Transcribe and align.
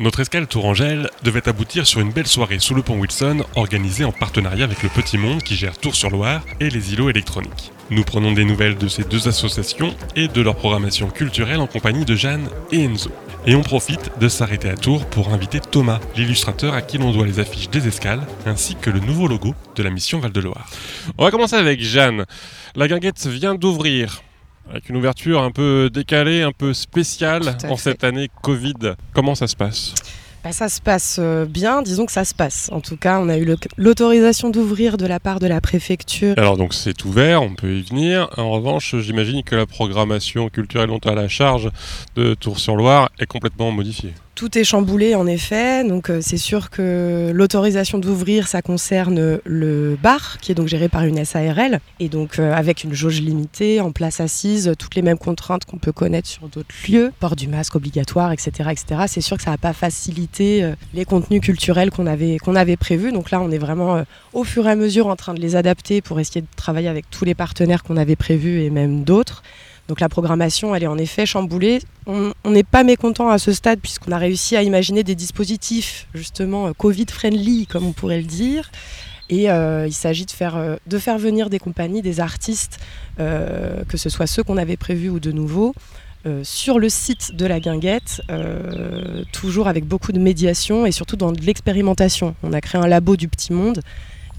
Notre 0.00 0.18
escale 0.18 0.48
Tourangelle 0.48 1.08
devait 1.22 1.48
aboutir 1.48 1.86
sur 1.86 2.00
une 2.00 2.10
belle 2.10 2.26
soirée 2.26 2.58
sous 2.58 2.74
le 2.74 2.82
pont 2.82 2.98
Wilson, 2.98 3.44
organisée 3.54 4.04
en 4.04 4.10
partenariat 4.10 4.64
avec 4.64 4.82
le 4.82 4.88
Petit 4.88 5.18
Monde 5.18 5.44
qui 5.44 5.54
gère 5.54 5.78
Tours-sur-Loire 5.78 6.44
et 6.58 6.68
les 6.68 6.94
îlots 6.94 7.10
électroniques. 7.10 7.70
Nous 7.90 8.02
prenons 8.02 8.32
des 8.32 8.44
nouvelles 8.44 8.76
de 8.76 8.88
ces 8.88 9.04
deux 9.04 9.28
associations 9.28 9.94
et 10.16 10.26
de 10.26 10.40
leur 10.40 10.56
programmation 10.56 11.10
culturelle 11.10 11.60
en 11.60 11.68
compagnie 11.68 12.04
de 12.04 12.16
Jeanne 12.16 12.48
et 12.72 12.82
Enzo. 12.82 13.12
Et 13.46 13.54
on 13.54 13.62
profite 13.62 14.10
de 14.18 14.28
s'arrêter 14.28 14.68
à 14.68 14.74
Tours 14.74 15.06
pour 15.06 15.28
inviter 15.28 15.60
Thomas, 15.60 16.00
l'illustrateur 16.16 16.74
à 16.74 16.82
qui 16.82 16.98
l'on 16.98 17.12
doit 17.12 17.26
les 17.26 17.38
affiches 17.38 17.70
des 17.70 17.86
escales, 17.86 18.26
ainsi 18.46 18.74
que 18.74 18.90
le 18.90 18.98
nouveau 18.98 19.28
logo 19.28 19.54
de 19.76 19.82
la 19.84 19.90
mission 19.90 20.18
Val-de-Loire. 20.18 20.68
On 21.18 21.24
va 21.24 21.30
commencer 21.30 21.54
avec 21.54 21.80
Jeanne. 21.80 22.24
La 22.74 22.88
guinguette 22.88 23.24
vient 23.28 23.54
d'ouvrir 23.54 24.24
avec 24.68 24.88
une 24.88 24.96
ouverture 24.96 25.42
un 25.42 25.50
peu 25.50 25.90
décalée, 25.92 26.42
un 26.42 26.52
peu 26.52 26.74
spéciale 26.74 27.56
en 27.68 27.76
cette 27.76 28.04
année 28.04 28.28
Covid. 28.42 28.94
Comment 29.12 29.34
ça 29.34 29.46
se 29.46 29.56
passe 29.56 29.94
bah, 30.44 30.52
ça 30.52 30.68
se 30.68 30.82
passe 30.82 31.16
euh, 31.22 31.46
bien, 31.46 31.80
disons 31.80 32.04
que 32.04 32.12
ça 32.12 32.26
se 32.26 32.34
passe. 32.34 32.68
En 32.70 32.82
tout 32.82 32.98
cas, 32.98 33.18
on 33.18 33.30
a 33.30 33.38
eu 33.38 33.56
l'autorisation 33.78 34.50
d'ouvrir 34.50 34.98
de 34.98 35.06
la 35.06 35.18
part 35.18 35.40
de 35.40 35.46
la 35.46 35.62
préfecture. 35.62 36.34
Alors 36.36 36.58
donc 36.58 36.74
c'est 36.74 37.02
ouvert, 37.06 37.42
on 37.42 37.54
peut 37.54 37.76
y 37.76 37.82
venir. 37.82 38.28
En 38.36 38.50
revanche, 38.50 38.94
j'imagine 38.98 39.42
que 39.42 39.56
la 39.56 39.64
programmation 39.64 40.50
culturelle 40.50 40.88
dont 40.88 40.98
à 40.98 41.14
la 41.14 41.28
charge 41.28 41.70
de 42.14 42.34
Tours-sur-Loire 42.34 43.08
est 43.18 43.24
complètement 43.24 43.70
modifiée. 43.70 44.12
Tout 44.34 44.58
est 44.58 44.64
chamboulé 44.64 45.14
en 45.14 45.28
effet, 45.28 45.84
donc 45.84 46.10
euh, 46.10 46.18
c'est 46.20 46.38
sûr 46.38 46.68
que 46.70 47.30
l'autorisation 47.32 47.98
d'ouvrir, 47.98 48.48
ça 48.48 48.62
concerne 48.62 49.38
le 49.44 49.96
bar, 50.02 50.38
qui 50.40 50.50
est 50.50 50.56
donc 50.56 50.66
géré 50.66 50.88
par 50.88 51.04
une 51.04 51.24
SARL, 51.24 51.78
et 52.00 52.08
donc 52.08 52.40
euh, 52.40 52.52
avec 52.52 52.82
une 52.82 52.94
jauge 52.94 53.20
limitée, 53.20 53.80
en 53.80 53.92
place 53.92 54.18
assise, 54.18 54.72
toutes 54.76 54.96
les 54.96 55.02
mêmes 55.02 55.18
contraintes 55.18 55.64
qu'on 55.66 55.76
peut 55.76 55.92
connaître 55.92 56.26
sur 56.26 56.48
d'autres 56.48 56.74
lieux, 56.88 57.12
port 57.20 57.36
du 57.36 57.46
masque 57.46 57.76
obligatoire, 57.76 58.32
etc. 58.32 58.70
etc. 58.72 59.02
C'est 59.06 59.20
sûr 59.20 59.36
que 59.36 59.44
ça 59.44 59.52
n'a 59.52 59.58
pas 59.58 59.72
facilité 59.72 60.64
euh, 60.64 60.74
les 60.94 61.04
contenus 61.04 61.40
culturels 61.40 61.92
qu'on 61.92 62.08
avait, 62.08 62.38
qu'on 62.38 62.56
avait 62.56 62.76
prévus, 62.76 63.12
donc 63.12 63.30
là 63.30 63.40
on 63.40 63.52
est 63.52 63.58
vraiment 63.58 64.02
au 64.32 64.42
fur 64.42 64.66
et 64.66 64.70
à 64.72 64.74
mesure 64.74 65.06
en 65.06 65.14
train 65.14 65.34
de 65.34 65.40
les 65.40 65.54
adapter 65.54 66.00
pour 66.00 66.18
essayer 66.18 66.40
de 66.40 66.48
travailler 66.56 66.88
avec 66.88 67.08
tous 67.08 67.24
les 67.24 67.36
partenaires 67.36 67.84
qu'on 67.84 67.96
avait 67.96 68.16
prévus 68.16 68.62
et 68.62 68.70
même 68.70 69.04
d'autres. 69.04 69.44
Donc 69.88 70.00
la 70.00 70.08
programmation, 70.08 70.74
elle 70.74 70.82
est 70.82 70.88
en 70.88 70.98
effet 70.98 71.26
chamboulée. 71.26 71.80
On 72.06 72.32
n'est 72.46 72.62
pas 72.62 72.84
mécontent 72.84 73.28
à 73.28 73.38
ce 73.38 73.52
stade 73.52 73.80
puisqu'on 73.80 74.12
a 74.12 74.18
réussi 74.18 74.56
à 74.56 74.62
imaginer 74.62 75.04
des 75.04 75.14
dispositifs 75.14 76.06
justement 76.14 76.68
euh, 76.68 76.72
Covid-friendly, 76.72 77.66
comme 77.66 77.86
on 77.86 77.92
pourrait 77.92 78.18
le 78.18 78.26
dire. 78.26 78.70
Et 79.30 79.50
euh, 79.50 79.86
il 79.86 79.92
s'agit 79.92 80.26
de 80.26 80.30
faire, 80.30 80.56
euh, 80.56 80.76
de 80.86 80.98
faire 80.98 81.18
venir 81.18 81.50
des 81.50 81.58
compagnies, 81.58 82.02
des 82.02 82.20
artistes, 82.20 82.78
que 83.16 83.96
ce 83.96 84.08
soit 84.08 84.26
ceux 84.26 84.42
qu'on 84.42 84.56
avait 84.56 84.76
prévus 84.76 85.08
ou 85.08 85.20
de 85.20 85.30
nouveaux, 85.30 85.72
sur 86.42 86.80
le 86.80 86.88
site 86.88 87.36
de 87.36 87.46
la 87.46 87.60
guinguette, 87.60 88.22
toujours 89.30 89.68
avec 89.68 89.84
beaucoup 89.86 90.10
de 90.10 90.18
médiation 90.18 90.84
et 90.84 90.90
surtout 90.90 91.14
dans 91.14 91.30
de 91.30 91.40
l'expérimentation. 91.42 92.34
On 92.42 92.52
a 92.52 92.60
créé 92.60 92.80
un 92.80 92.88
labo 92.88 93.16
du 93.16 93.28
petit 93.28 93.52
monde 93.52 93.82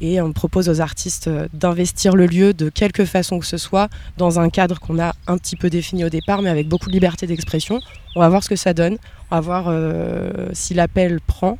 et 0.01 0.21
on 0.21 0.33
propose 0.33 0.69
aux 0.69 0.81
artistes 0.81 1.27
euh, 1.27 1.47
d'investir 1.53 2.15
le 2.15 2.25
lieu 2.25 2.53
de 2.53 2.69
quelque 2.69 3.05
façon 3.05 3.39
que 3.39 3.45
ce 3.45 3.57
soit 3.57 3.89
dans 4.17 4.39
un 4.39 4.49
cadre 4.49 4.79
qu'on 4.79 4.99
a 4.99 5.13
un 5.27 5.37
petit 5.37 5.55
peu 5.55 5.69
défini 5.69 6.05
au 6.05 6.09
départ 6.09 6.41
mais 6.41 6.49
avec 6.49 6.67
beaucoup 6.67 6.89
de 6.89 6.93
liberté 6.93 7.27
d'expression. 7.27 7.79
On 8.15 8.19
va 8.19 8.29
voir 8.29 8.43
ce 8.43 8.49
que 8.49 8.55
ça 8.55 8.73
donne, 8.73 8.97
on 9.31 9.35
va 9.35 9.41
voir 9.41 9.65
euh, 9.67 10.49
si 10.53 10.73
l'appel 10.73 11.19
prend 11.21 11.57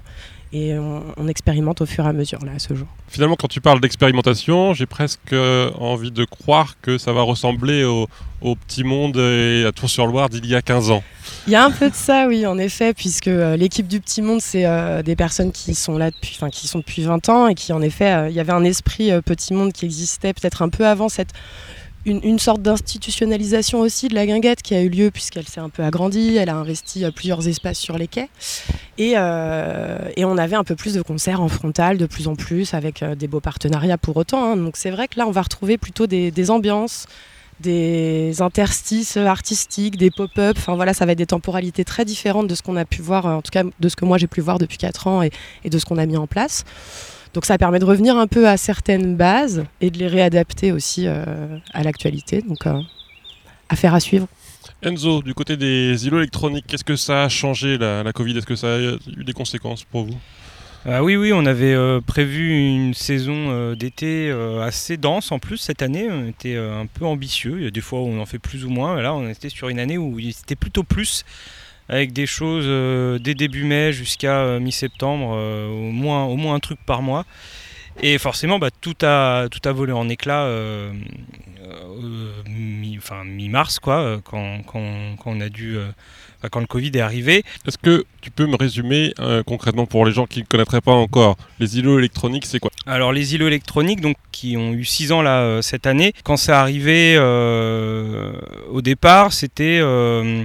et 0.55 0.77
on, 0.79 1.27
expérimente 1.27 1.81
au 1.81 1.85
fur 1.85 2.05
et 2.05 2.07
à 2.07 2.13
mesure 2.13 2.39
là 2.45 2.53
à 2.55 2.59
ce 2.59 2.73
jour. 2.73 2.87
Finalement, 3.09 3.35
quand 3.35 3.49
tu 3.49 3.59
parles 3.59 3.81
d'expérimentation, 3.81 4.73
j'ai 4.73 4.85
presque 4.85 5.33
euh, 5.33 5.69
envie 5.77 6.11
de 6.11 6.23
croire 6.23 6.75
que 6.81 6.97
ça 6.97 7.11
va 7.11 7.23
ressembler 7.23 7.83
au, 7.83 8.07
petit 8.67 8.83
monde 8.83 9.17
et 9.17 9.65
à 9.67 9.71
Tours-sur-Loire 9.71 10.29
d'il 10.29 10.45
y 10.45 10.53
a 10.53 10.61
15 10.61 10.91
ans. 10.91 11.03
Il 11.47 11.53
y 11.53 11.55
a 11.55 11.65
un 11.65 11.71
peu 11.71 11.89
de 11.89 11.95
ça, 11.95 12.27
oui, 12.27 12.45
en 12.45 12.59
effet, 12.59 12.93
puisque 12.93 13.27
euh, 13.27 13.57
l'équipe 13.57 13.87
du 13.87 13.99
Petit 13.99 14.21
Monde, 14.21 14.39
c'est 14.39 14.67
euh, 14.67 15.01
des 15.01 15.15
personnes 15.15 15.51
qui 15.51 15.73
sont 15.73 15.97
là 15.97 16.11
depuis, 16.11 16.33
enfin, 16.37 16.51
qui 16.51 16.67
sont 16.67 16.77
depuis 16.77 17.01
20 17.01 17.27
ans 17.29 17.47
et 17.47 17.55
qui, 17.55 17.73
en 17.73 17.81
effet, 17.81 18.29
il 18.29 18.35
y 18.35 18.39
avait 18.39 18.53
un 18.53 18.63
esprit 18.63 19.09
Petit 19.23 19.55
Monde 19.55 19.73
qui 19.73 19.85
existait 19.85 20.33
peut-être 20.33 20.61
un 20.61 20.69
peu 20.69 20.85
avant 20.85 21.09
cette 21.09 21.33
une, 22.05 22.39
sorte 22.39 22.61
d'institutionnalisation 22.61 23.79
aussi 23.79 24.07
de 24.07 24.15
la 24.15 24.25
guinguette 24.25 24.61
qui 24.61 24.75
a 24.75 24.81
eu 24.81 24.89
lieu 24.89 25.11
puisqu'elle 25.11 25.47
s'est 25.47 25.59
un 25.59 25.69
peu 25.69 25.83
agrandie, 25.83 26.37
elle 26.37 26.49
a 26.49 26.55
investi 26.55 27.03
euh, 27.03 27.11
plusieurs 27.11 27.47
espaces 27.47 27.79
sur 27.79 27.97
les 27.97 28.07
quais 28.07 28.29
euh, 28.99 30.09
et, 30.15 30.25
on 30.25 30.37
avait 30.37 30.55
un 30.55 30.63
peu 30.63 30.75
plus 30.75 30.93
de 30.93 31.01
concerts 31.01 31.41
en 31.41 31.47
frontal 31.47 31.97
de 31.97 32.05
plus 32.05 32.27
en 32.27 32.35
plus 32.35 32.73
avec 32.73 33.01
euh, 33.01 33.15
des 33.15 33.27
beaux 33.27 33.39
partenariats 33.39 33.97
pour 33.97 34.17
autant. 34.17 34.51
Hein. 34.51 34.57
Donc 34.57 34.77
c'est 34.77 34.91
vrai 34.91 35.07
que 35.07 35.17
là 35.17 35.27
on 35.27 35.31
va 35.31 35.41
retrouver 35.41 35.77
plutôt 35.77 36.07
des, 36.07 36.51
ambiances, 36.51 37.07
des 37.59 38.41
interstices 38.41 39.17
artistiques, 39.17 39.97
des 39.97 40.11
pop-up. 40.11 40.55
Enfin 40.57 40.75
voilà, 40.75 40.93
ça 40.93 41.05
va 41.05 41.13
être 41.13 41.17
des 41.17 41.25
temporalités 41.25 41.85
très 41.85 42.05
différentes 42.05 42.47
de 42.47 42.55
ce 42.55 42.61
qu'on 42.61 42.75
a 42.75 42.85
pu 42.85 43.01
voir, 43.01 43.25
en 43.25 43.41
tout 43.41 43.51
cas 43.51 43.63
de 43.79 43.89
ce 43.89 43.95
que 43.95 44.05
moi 44.05 44.17
j'ai 44.17 44.27
pu 44.27 44.41
voir 44.41 44.59
depuis 44.59 44.77
4 44.77 45.07
ans 45.07 45.23
et, 45.23 45.31
et 45.63 45.69
de 45.69 45.79
ce 45.79 45.85
qu'on 45.85 45.97
a 45.97 46.05
mis 46.05 46.17
en 46.17 46.27
place. 46.27 46.65
Donc 47.35 47.45
ça 47.45 47.57
permet 47.57 47.79
de 47.79 47.85
revenir 47.85 48.17
un 48.17 48.27
peu 48.27 48.47
à 48.47 48.55
certaines 48.55 49.17
bases 49.17 49.65
et 49.81 49.91
de 49.91 49.99
les 49.99 50.07
réadapter 50.07 50.71
aussi 50.71 51.05
euh, 51.05 51.57
à 51.73 51.83
l'actualité. 51.83 52.41
Donc 52.41 52.65
euh, 52.65 52.79
affaire 53.67 53.93
à 53.93 53.99
suivre. 53.99 54.27
Enzo, 54.81 55.21
du 55.21 55.33
côté 55.33 55.57
des 55.57 56.07
îlots 56.07 56.19
électroniques, 56.19 56.65
qu'est-ce 56.65 56.85
que 56.85 56.95
ça 56.95 57.25
a 57.25 57.29
changé 57.29 57.77
la, 57.77 58.09
Covid? 58.13 58.37
Est-ce 58.37 58.45
que 58.45 58.55
ça 58.55 58.75
a 58.75 58.79
eu 58.79 59.23
des 59.23 59.33
conséquences 59.33 59.83
pour 59.83 60.05
vous? 60.05 60.17
Ah 60.85 61.03
oui, 61.03 61.17
oui, 61.17 61.33
on 61.33 61.45
avait 61.45 61.73
euh, 61.73 61.99
prévu 61.99 62.57
une 62.57 62.93
saison 62.93 63.73
d'été 63.73 64.31
assez 64.61 64.95
dense 64.95 65.33
en 65.33 65.39
plus 65.39 65.57
cette 65.57 65.81
année. 65.81 66.07
On 66.09 66.27
était 66.27 66.55
un 66.55 66.85
peu 66.85 67.05
ambitieux. 67.05 67.55
Il 67.57 67.63
y 67.65 67.67
a 67.67 67.71
des 67.71 67.81
fois 67.81 67.99
où 67.99 68.05
on 68.05 68.21
en 68.21 68.25
fait 68.25 68.39
plus 68.39 68.63
ou 68.63 68.69
moins. 68.69 69.01
Là, 69.01 69.13
on 69.13 69.27
était 69.27 69.49
sur 69.49 69.67
une 69.67 69.79
année 69.79 69.97
où 69.97 70.17
c'était 70.31 70.55
plutôt 70.55 70.83
plus 70.83 71.25
avec 71.89 72.13
des 72.13 72.25
choses 72.25 72.65
euh, 72.67 73.19
dès 73.19 73.35
début 73.35 73.63
mai 73.63 73.93
jusqu'à 73.93 74.39
euh, 74.39 74.59
mi-septembre, 74.59 75.33
euh, 75.35 75.67
au, 75.67 75.91
moins, 75.91 76.23
au 76.25 76.35
moins 76.35 76.55
un 76.55 76.59
truc 76.59 76.79
par 76.85 77.01
mois. 77.01 77.25
Et 78.01 78.17
forcément, 78.17 78.59
bah, 78.59 78.69
tout, 78.81 78.95
a, 79.03 79.47
tout 79.49 79.67
a 79.67 79.71
volé 79.71 79.93
en 79.93 80.09
éclat 80.09 80.49
mi-mars, 83.25 83.79
quoi, 83.79 84.19
quand, 84.25 84.63
quand, 84.67 85.15
quand, 85.17 85.31
on 85.31 85.39
a 85.39 85.47
dû, 85.47 85.77
quand 86.51 86.59
le 86.59 86.65
Covid 86.65 86.91
est 86.93 86.99
arrivé. 86.99 87.43
Est-ce 87.65 87.77
que 87.77 88.03
tu 88.19 88.31
peux 88.31 88.47
me 88.47 88.57
résumer 88.57 89.13
concrètement 89.45 89.85
pour 89.85 90.05
les 90.05 90.11
gens 90.11 90.25
qui 90.25 90.41
ne 90.41 90.45
connaîtraient 90.45 90.81
pas 90.81 90.91
encore 90.91 91.37
les 91.61 91.77
îlots 91.79 91.97
électroniques, 91.97 92.45
c'est 92.45 92.59
quoi? 92.59 92.69
Alors 92.85 93.13
les 93.13 93.33
îlots 93.33 93.47
électroniques, 93.47 94.01
donc 94.01 94.17
qui 94.33 94.57
ont 94.57 94.73
eu 94.73 94.83
6 94.83 95.13
ans 95.13 95.21
là 95.21 95.61
cette 95.61 95.87
année, 95.87 96.11
quand 96.25 96.35
c'est 96.35 96.51
arrivé 96.51 97.17
au 97.17 98.81
départ, 98.81 99.31
c'était 99.31 99.79
euh, 99.81 100.43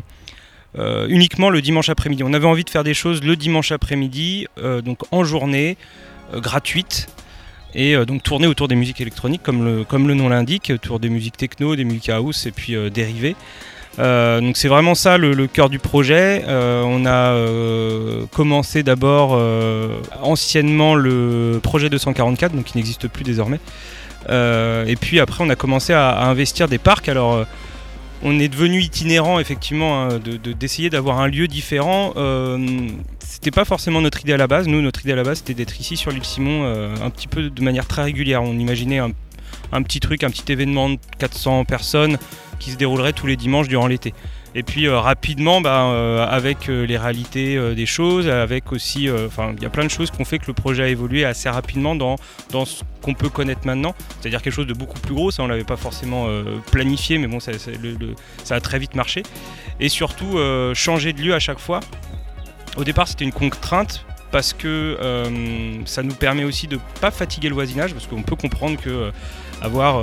uniquement 0.76 1.50
le 1.50 1.60
dimanche 1.60 1.88
après-midi. 1.88 2.22
On 2.24 2.32
avait 2.32 2.46
envie 2.46 2.64
de 2.64 2.70
faire 2.70 2.84
des 2.84 2.94
choses 2.94 3.22
le 3.22 3.36
dimanche 3.36 3.72
après-midi, 3.72 4.46
euh, 4.58 4.80
donc 4.82 4.98
en 5.10 5.24
journée, 5.24 5.76
euh, 6.34 6.40
gratuite, 6.40 7.08
et 7.74 7.94
donc 8.04 8.24
tourner 8.24 8.48
autour 8.48 8.66
des 8.66 8.74
musiques 8.74 9.00
électroniques, 9.00 9.44
comme 9.44 9.64
le, 9.64 10.14
nom 10.14 10.28
l'indique, 10.28 10.72
autour 10.74 10.98
des 10.98 11.08
musiques 11.08 11.36
techno, 11.36 11.76
des 11.76 11.84
musiques 11.84 12.08
house 12.08 12.46
et 12.46 12.50
puis 12.50 12.74
dérivées. 12.90 13.36
donc 13.96 14.56
c'est 14.56 14.66
vraiment 14.66 14.96
ça 14.96 15.18
le, 15.18 15.46
cœur 15.46 15.70
du 15.70 15.78
projet. 15.78 16.42
on 16.48 17.06
a 17.06 17.32
commencé 18.32 18.82
d'abord 18.82 19.40
anciennement 20.20 20.96
le 20.96 21.60
projet 21.62 21.88
244, 21.88 22.56
donc 22.56 22.64
qui 22.64 22.76
n'existe 22.76 23.06
plus 23.06 23.22
désormais. 23.22 23.60
et 24.28 24.96
puis 25.00 25.20
après 25.20 25.44
on 25.44 25.48
a 25.48 25.54
commencé 25.54 25.92
à, 25.92 26.24
investir 26.24 26.66
des 26.66 26.78
parcs. 26.78 27.08
On 28.22 28.38
est 28.38 28.48
devenu 28.48 28.80
itinérant 28.80 29.38
effectivement 29.38 30.02
hein, 30.02 30.20
d'essayer 30.58 30.90
d'avoir 30.90 31.20
un 31.20 31.28
lieu 31.28 31.48
différent. 31.48 32.12
Euh, 32.16 32.88
c'était 33.20 33.50
pas 33.50 33.64
forcément 33.64 34.00
notre 34.02 34.20
idée 34.20 34.34
à 34.34 34.36
la 34.36 34.46
base. 34.46 34.68
Nous, 34.68 34.82
notre 34.82 35.00
idée 35.00 35.12
à 35.12 35.16
la 35.16 35.22
base, 35.22 35.38
c'était 35.38 35.54
d'être 35.54 35.80
ici 35.80 35.96
sur 35.96 36.10
l'île 36.10 36.24
Simon 36.24 36.64
euh, 36.64 36.94
un 37.02 37.10
petit 37.10 37.28
peu 37.28 37.48
de 37.48 37.62
manière 37.62 37.86
très 37.86 38.02
régulière. 38.02 38.42
On 38.42 38.58
imaginait 38.58 38.98
un, 38.98 39.82
petit 39.82 40.00
truc, 40.00 40.22
un 40.24 40.30
petit 40.30 40.52
événement 40.52 40.90
de 40.90 40.98
400 41.18 41.64
personnes 41.64 42.18
qui 42.58 42.70
se 42.70 42.76
déroulerait 42.76 43.14
tous 43.14 43.26
les 43.26 43.36
dimanches 43.36 43.68
durant 43.68 43.86
l'été. 43.86 44.12
Et 44.54 44.62
puis 44.62 44.86
euh, 44.86 44.98
rapidement, 44.98 45.60
bah, 45.60 45.84
euh, 45.84 46.26
avec 46.26 46.68
euh, 46.68 46.84
les 46.84 46.98
réalités 46.98 47.74
des 47.74 47.86
choses, 47.86 48.28
avec 48.28 48.72
aussi, 48.72 49.08
enfin, 49.10 49.52
il 49.56 49.62
y 49.62 49.66
a 49.66 49.70
plein 49.70 49.84
de 49.84 49.90
choses 49.90 50.10
qui 50.10 50.20
ont 50.20 50.24
fait 50.24 50.38
que 50.38 50.46
le 50.48 50.54
projet 50.54 50.82
a 50.82 50.88
évolué 50.88 51.24
assez 51.24 51.48
rapidement 51.48 51.94
dans, 51.94 52.16
dans 52.50 52.64
ce 52.64 52.82
qu'on 53.02 53.14
peut 53.14 53.28
connaître 53.28 53.62
maintenant, 53.64 53.94
c'est-à-dire 54.20 54.42
quelque 54.42 54.52
chose 54.52 54.66
de 54.66 54.74
beaucoup 54.74 54.98
plus 54.98 55.14
gros. 55.14 55.30
Ça, 55.30 55.42
on 55.42 55.46
l'avait 55.46 55.64
pas 55.64 55.76
forcément 55.76 56.28
planifié, 56.70 57.18
mais 57.18 57.26
bon, 57.26 57.40
ça, 57.40 57.52
ça, 58.44 58.54
a 58.54 58.60
très 58.60 58.78
vite 58.78 58.94
marché. 58.94 59.22
Et 59.78 59.88
surtout, 59.88 60.38
changer 60.74 61.12
de 61.12 61.22
lieu 61.22 61.34
à 61.34 61.38
chaque 61.38 61.58
fois. 61.58 61.80
Au 62.76 62.84
départ, 62.84 63.08
c'était 63.08 63.24
une 63.24 63.32
contrainte 63.32 64.04
parce 64.30 64.52
que 64.52 64.98
ça 65.86 66.02
nous 66.02 66.14
permet 66.14 66.44
aussi 66.44 66.66
de 66.66 66.78
pas 67.00 67.10
fatiguer 67.10 67.48
le 67.48 67.54
voisinage, 67.54 67.92
parce 67.92 68.06
qu'on 68.06 68.22
peut 68.22 68.36
comprendre 68.36 68.78
que 68.80 69.10
avoir 69.62 70.02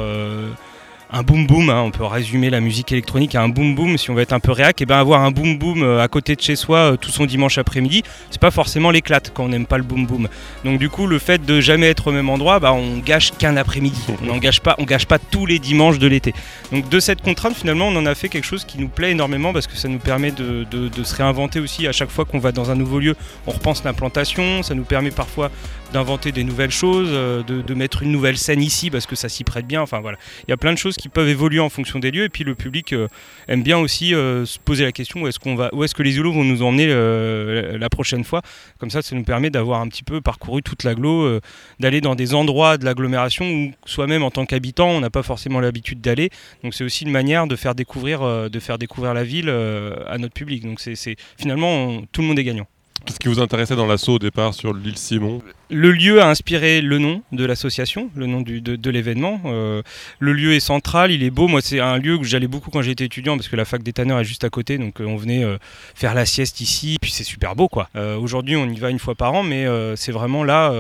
un 1.12 1.24
boom 1.24 1.48
boom, 1.48 1.70
hein, 1.70 1.82
on 1.82 1.92
peut 1.92 2.04
résumer 2.04 2.50
la 2.50 2.60
musique 2.60 2.92
électronique 2.92 3.34
à 3.36 3.42
un 3.42 3.48
boom 3.48 3.76
boom 3.76 3.98
si 3.98 4.10
on 4.10 4.14
veut 4.14 4.22
être 4.22 4.34
un 4.34 4.42
peu 4.42 4.52
réac, 4.52 4.82
et 4.82 4.86
ben 4.86 4.98
avoir 4.98 5.22
un 5.22 5.32
boom 5.32 5.58
boom 5.58 5.82
euh, 5.82 6.04
à 6.04 6.08
côté 6.10 6.36
de 6.36 6.42
chez 6.42 6.58
soi 6.58 6.78
euh, 6.78 6.96
tout 6.98 7.12
son 7.12 7.26
dimanche 7.26 7.58
après-midi, 7.58 8.04
c'est 8.30 8.42
pas 8.42 8.52
forcément 8.52 8.92
l'éclate 8.92 9.32
quand 9.34 9.46
on 9.46 9.50
n'aime 9.50 9.66
pas 9.66 9.78
le 9.78 9.84
boom 9.84 10.06
boom. 10.06 10.28
Donc 10.66 10.80
du 10.80 10.90
coup 10.90 11.08
le 11.08 11.18
fait 11.18 11.46
de 11.46 11.62
jamais 11.62 11.88
être 11.88 12.08
au 12.08 12.12
même 12.12 12.30
endroit, 12.30 12.60
bah, 12.60 12.74
on 12.74 12.98
gâche 12.98 13.32
qu'un 13.32 13.56
après-midi, 13.56 14.02
on 14.22 14.26
n'engage 14.26 14.60
pas, 14.60 14.76
on 14.80 14.84
gâche 14.84 15.06
pas 15.06 15.18
tous 15.18 15.46
les 15.46 15.60
dimanches 15.60 16.00
de 16.00 16.08
l'été. 16.08 16.34
Donc 16.72 16.90
de 16.90 17.00
cette 17.00 17.22
contrainte 17.22 17.56
finalement 17.56 17.88
on 17.88 17.96
en 17.96 18.06
a 18.06 18.14
fait 18.14 18.28
quelque 18.28 18.46
chose 18.46 18.66
qui 18.66 18.78
nous 18.78 18.90
plaît 18.90 19.12
énormément 19.12 19.54
parce 19.54 19.68
que 19.68 19.78
ça 19.78 19.88
nous 19.88 20.00
permet 20.00 20.32
de, 20.32 20.66
de 20.70 21.04
se 21.04 21.16
réinventer 21.16 21.60
aussi 21.62 21.88
à 21.88 21.94
chaque 21.94 22.10
fois 22.10 22.26
qu'on 22.26 22.40
va 22.40 22.52
dans 22.52 22.70
un 22.70 22.76
nouveau 22.76 23.00
lieu, 23.00 23.16
on 23.46 23.52
repense 23.52 23.84
l'implantation, 23.86 24.62
ça 24.62 24.76
nous 24.76 24.84
permet 24.84 25.12
parfois 25.12 25.52
d'inventer 25.92 26.32
des 26.32 26.44
nouvelles 26.44 26.72
choses, 26.72 27.10
euh, 27.12 27.44
de, 27.44 27.74
mettre 27.74 28.04
une 28.04 28.12
nouvelle 28.12 28.38
scène 28.38 28.62
ici 28.62 28.90
parce 28.90 29.06
que 29.06 29.16
ça 29.16 29.30
s'y 29.30 29.44
prête 29.44 29.68
bien. 29.68 29.82
Enfin 29.82 30.00
voilà, 30.00 30.18
il 30.48 30.52
y 30.52 30.54
a 30.54 30.58
plein 30.58 30.74
de 30.74 30.78
choses 30.78 30.96
qui 30.96 31.10
peuvent 31.10 31.30
évoluer 31.30 31.60
en 31.60 31.70
fonction 31.70 32.00
des 32.00 32.12
lieux 32.12 32.24
et 32.24 32.30
puis 32.30 32.44
le 32.44 32.56
public 32.56 32.94
euh, 32.94 33.08
aime 33.48 33.62
bien 33.62 33.78
aussi 33.78 34.16
euh, 34.16 34.46
se 34.46 34.58
poser 34.60 34.84
la 34.84 34.92
question 34.92 35.22
où 35.22 35.28
est-ce 35.28 35.40
qu'on 35.40 35.56
va, 35.56 35.70
où 35.74 35.84
est-ce 35.84 35.94
que 35.96 36.04
les 36.04 36.18
îlots 36.18 36.34
vont 36.34 36.44
nous 36.44 36.64
emmener 36.64 36.88
la 36.88 37.90
prochaine 37.90 38.24
fois? 38.24 38.42
Comme 38.80 38.90
ça, 38.90 39.02
ça 39.02 39.16
nous 39.16 39.24
permet 39.24 39.50
d'avoir 39.50 39.82
un 39.82 39.88
petit 39.88 40.04
peu 40.04 40.22
parcouru 40.22 40.62
toute 40.62 40.84
l'agglo, 40.84 41.40
d'aller 41.80 42.02
dans 42.02 42.16
des 42.16 42.34
endroits 42.34 42.78
de 42.78 42.86
l'agglomération 42.86 43.46
où 43.46 43.72
soi-même 43.86 44.24
en 44.24 44.32
tant 44.32 44.46
qu'habitant, 44.46 44.90
on 44.90 45.00
n'a 45.00 45.10
pas 45.10 45.24
forcément 45.24 45.60
l'habitude 45.60 46.02
d'aller. 46.02 46.30
Donc 46.64 46.74
c'est 46.74 46.84
aussi 46.84 47.06
une 47.06 47.12
manière 47.12 47.48
de 47.48 47.56
faire 47.56 47.76
découvrir, 47.76 48.50
de 48.50 48.60
faire 48.60 48.78
découvrir 48.78 49.14
la 49.14 49.24
ville 49.24 49.50
à 49.50 50.18
notre 50.18 50.34
public. 50.34 50.64
Donc 50.64 50.80
c'est 50.80 51.16
finalement 51.38 52.02
tout 52.12 52.22
le 52.22 52.28
monde 52.28 52.40
est 52.40 52.44
gagnant. 52.44 52.68
Qu'est-ce 53.06 53.20
qui 53.20 53.28
vous 53.28 53.40
intéressait 53.40 53.76
dans 53.76 53.86
l'assaut 53.86 54.14
au 54.14 54.20
départ 54.20 54.54
sur 54.54 54.74
l'île 54.74 54.98
Simon 54.98 55.42
Le 55.70 55.92
lieu 55.92 56.22
a 56.22 56.30
inspiré 56.30 56.82
le 56.82 56.98
nom 56.98 57.22
de 57.32 57.46
l'association, 57.46 58.10
le 58.16 58.26
nom 58.26 58.42
de, 58.42 58.90
l'événement. 58.90 59.40
Euh, 59.46 59.82
le 60.20 60.34
lieu 60.34 60.54
est 60.54 60.60
central, 60.60 61.12
il 61.12 61.24
est 61.24 61.30
beau. 61.30 61.48
Moi, 61.48 61.62
c'est 61.62 61.80
un 61.80 61.98
lieu 61.98 62.16
où 62.16 62.24
j'allais 62.24 62.48
beaucoup 62.48 62.70
quand 62.70 62.82
j'étais 62.82 63.06
étudiant 63.06 63.38
parce 63.38 63.48
que 63.48 63.56
la 63.56 63.66
fac 63.66 63.84
des 63.84 63.94
tanneurs 63.94 64.20
est 64.20 64.26
juste 64.26 64.44
à 64.44 64.50
côté. 64.50 64.78
Donc, 64.78 65.00
euh, 65.00 65.06
on 65.06 65.16
venait 65.16 65.44
euh, 65.44 65.58
faire 65.96 66.14
la 66.14 66.26
sieste 66.26 66.60
ici. 66.60 66.98
Puis, 67.02 67.12
c'est 67.12 67.24
super 67.24 67.56
beau, 67.56 67.68
quoi. 67.68 67.90
Aujourd'hui, 68.20 68.56
on 68.56 68.68
y 68.68 68.80
va 68.80 68.90
une 68.90 69.00
fois 69.00 69.16
par 69.16 69.34
an, 69.34 69.44
mais 69.44 69.66
c'est 69.96 70.12
vraiment 70.12 70.44
là, 70.44 70.72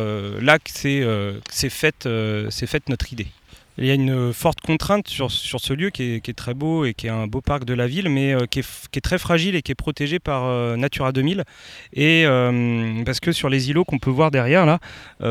là 0.41 0.59
que 0.59 0.69
c'est 0.69 1.69
fait, 1.69 2.07
fait 2.07 2.89
notre 2.89 3.13
idée. 3.13 3.27
Il 3.79 3.85
y 3.85 3.91
a 3.91 3.93
une 3.93 4.33
forte 4.33 4.61
contrainte 4.61 5.07
sur, 5.07 5.31
sur 5.31 5.59
ce 5.59 5.73
lieu 5.73 5.91
qui 5.91 6.15
est, 6.15 6.37
très 6.37 6.55
beau 6.55 6.85
et 6.85 6.95
qui 6.95 7.07
est 7.07 7.11
un 7.11 7.27
beau 7.27 7.41
parc 7.41 7.63
de 7.63 7.75
la 7.75 7.85
ville, 7.85 8.09
mais 8.09 8.33
euh, 8.33 8.45
qui, 8.45 8.59
est, 8.59 9.01
très 9.01 9.19
fragile 9.19 9.55
et 9.55 9.61
qui 9.61 9.71
est 9.71 9.75
protégé 9.75 10.17
par 10.19 10.45
euh, 10.45 10.75
Natura 10.77 11.11
2000. 11.11 11.43
Et 11.93 12.25
euh, 12.25 13.03
parce 13.05 13.19
que 13.19 13.31
sur 13.31 13.49
les 13.49 13.69
îlots 13.69 13.85
qu'on 13.85 13.99
peut 13.99 14.09
voir 14.09 14.31
derrière, 14.31 14.65
là, 14.65 14.79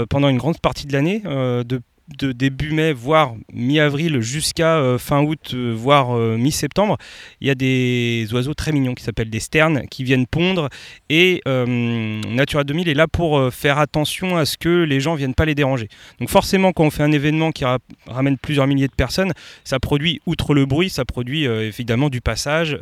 pendant 0.09 0.29
une 0.29 0.39
grande 0.39 0.61
partie 0.61 0.87
de 0.87 0.93
l'année, 0.93 1.21
de 1.21 1.81
de 2.09 2.33
début 2.33 2.73
mai, 2.73 2.93
voire 2.93 3.35
mi-avril, 3.53 4.21
jusqu'à 4.21 4.77
euh, 4.77 4.99
fin 4.99 5.23
août, 5.23 5.51
euh, 5.55 5.73
voire 5.77 6.17
euh, 6.17 6.37
mi-septembre, 6.37 6.99
il 7.41 7.49
y 7.49 7.51
a 7.51 7.55
des 7.55 8.29
oiseaux 8.33 8.55
très 8.55 8.73
mignons 8.73 8.95
qui 8.95 9.03
s'appellent 9.03 9.31
des 9.31 9.41
sternes 9.41 9.83
qui 9.89 10.05
viennent 10.05 10.27
pondre. 10.27 10.69
Et 11.11 11.43
Natura 11.47 12.65
2000 12.65 12.89
est 12.89 12.95
là 12.95 13.09
pour 13.09 13.53
faire 13.53 13.79
attention 13.79 14.37
à 14.37 14.45
ce 14.45 14.57
que 14.57 14.83
les 14.85 15.01
gens 15.01 15.13
ne 15.13 15.19
viennent 15.19 15.35
pas 15.35 15.45
les 15.45 15.55
déranger. 15.55 15.89
Donc 16.21 16.29
forcément, 16.29 16.73
quand 16.73 16.85
on 16.85 16.91
fait 16.91 17.03
un 17.03 17.13
événement 17.13 17.53
qui 17.53 17.65
ramène 18.07 18.39
plusieurs 18.39 18.67
milliers 18.67 18.89
de 18.89 18.95
personnes, 18.95 19.33
ça 19.65 19.79
produit, 19.79 20.21
outre 20.27 20.55
le 20.55 20.67
bruit, 20.67 20.91
ça 20.91 21.05
produit 21.05 21.45
évidemment 21.45 22.09
du 22.09 22.21
passage, 22.21 22.79